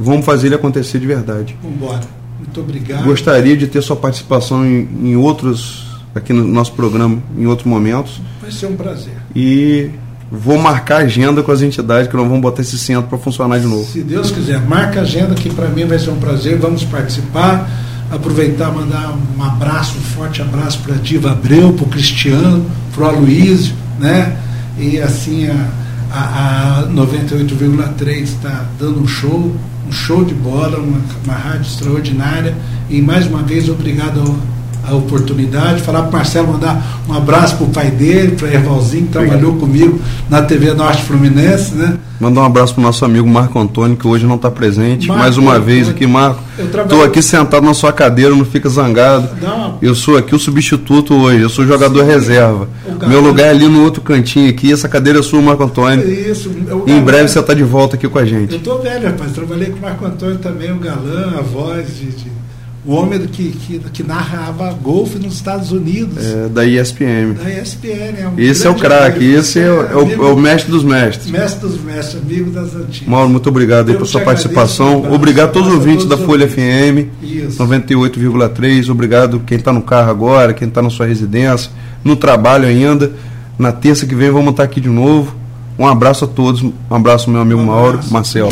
[0.00, 1.56] vamos fazer ele acontecer de verdade.
[1.60, 2.00] Vamos embora.
[2.38, 3.04] Muito obrigado.
[3.04, 8.20] Gostaria de ter sua participação em, em outros, aqui no nosso programa, em outros momentos.
[8.40, 9.12] Vai ser um prazer.
[9.34, 9.90] E
[10.30, 13.66] vou marcar agenda com as entidades que nós vamos botar esse centro para funcionar de
[13.66, 13.84] novo.
[13.84, 17.68] Se Deus quiser, marca agenda que para mim vai ser um prazer, vamos participar.
[18.10, 22.64] Aproveitar mandar um abraço, um forte abraço para Diva Abreu, para o Cristiano,
[22.94, 24.36] para o Aloysio, né?
[24.78, 25.68] E assim a,
[26.12, 29.52] a, a 98,3 está dando um show,
[29.88, 32.54] um show de bola, uma, uma rádio extraordinária.
[32.88, 34.36] E mais uma vez, obrigado ao
[34.84, 39.06] a oportunidade, falar para o Marcelo, mandar um abraço para o pai dele, para Ervalzinho,
[39.06, 40.00] que trabalhou comigo
[40.30, 41.98] na TV Norte Fluminense, né?
[42.18, 45.08] Mandar um abraço para o nosso amigo Marco Antônio, que hoje não está presente.
[45.08, 46.40] Marco, Mais uma vez aqui, Marco.
[46.58, 49.28] Estou aqui sentado na sua cadeira, não fica zangado.
[49.42, 49.78] Não.
[49.82, 52.06] Eu sou aqui o substituto hoje, eu sou jogador Sim.
[52.06, 52.68] reserva.
[53.06, 56.08] Meu lugar é ali no outro cantinho aqui, essa cadeira é sua, Marco Antônio.
[56.10, 56.50] Isso.
[56.86, 58.52] E em breve você está de volta aqui com a gente.
[58.52, 59.32] Eu estou velho, rapaz.
[59.32, 62.45] Trabalhei com o Marco Antônio também, o galã, a voz de, de
[62.86, 66.24] o homem que, que, que narrava golfe nos Estados Unidos.
[66.24, 67.34] É, da ESPN.
[67.34, 68.14] Da ESPN.
[68.16, 71.28] É um esse é o craque, esse é, é, o, é, o, mestre dos mestres.
[71.28, 73.08] Mestre dos mestres, amigo das antigas.
[73.08, 75.12] Mauro, muito obrigado por sua participação.
[75.12, 77.10] Obrigado a todos os ouvintes da Folha FM,
[77.58, 78.88] 98,3.
[78.88, 81.70] Obrigado quem está no carro agora, quem está na sua residência,
[82.04, 83.12] no trabalho ainda.
[83.58, 85.34] Na terça que vem vamos estar aqui de novo.
[85.78, 86.62] Um abraço a todos.
[86.62, 88.48] Um abraço, meu amigo um Mauro, Marcel.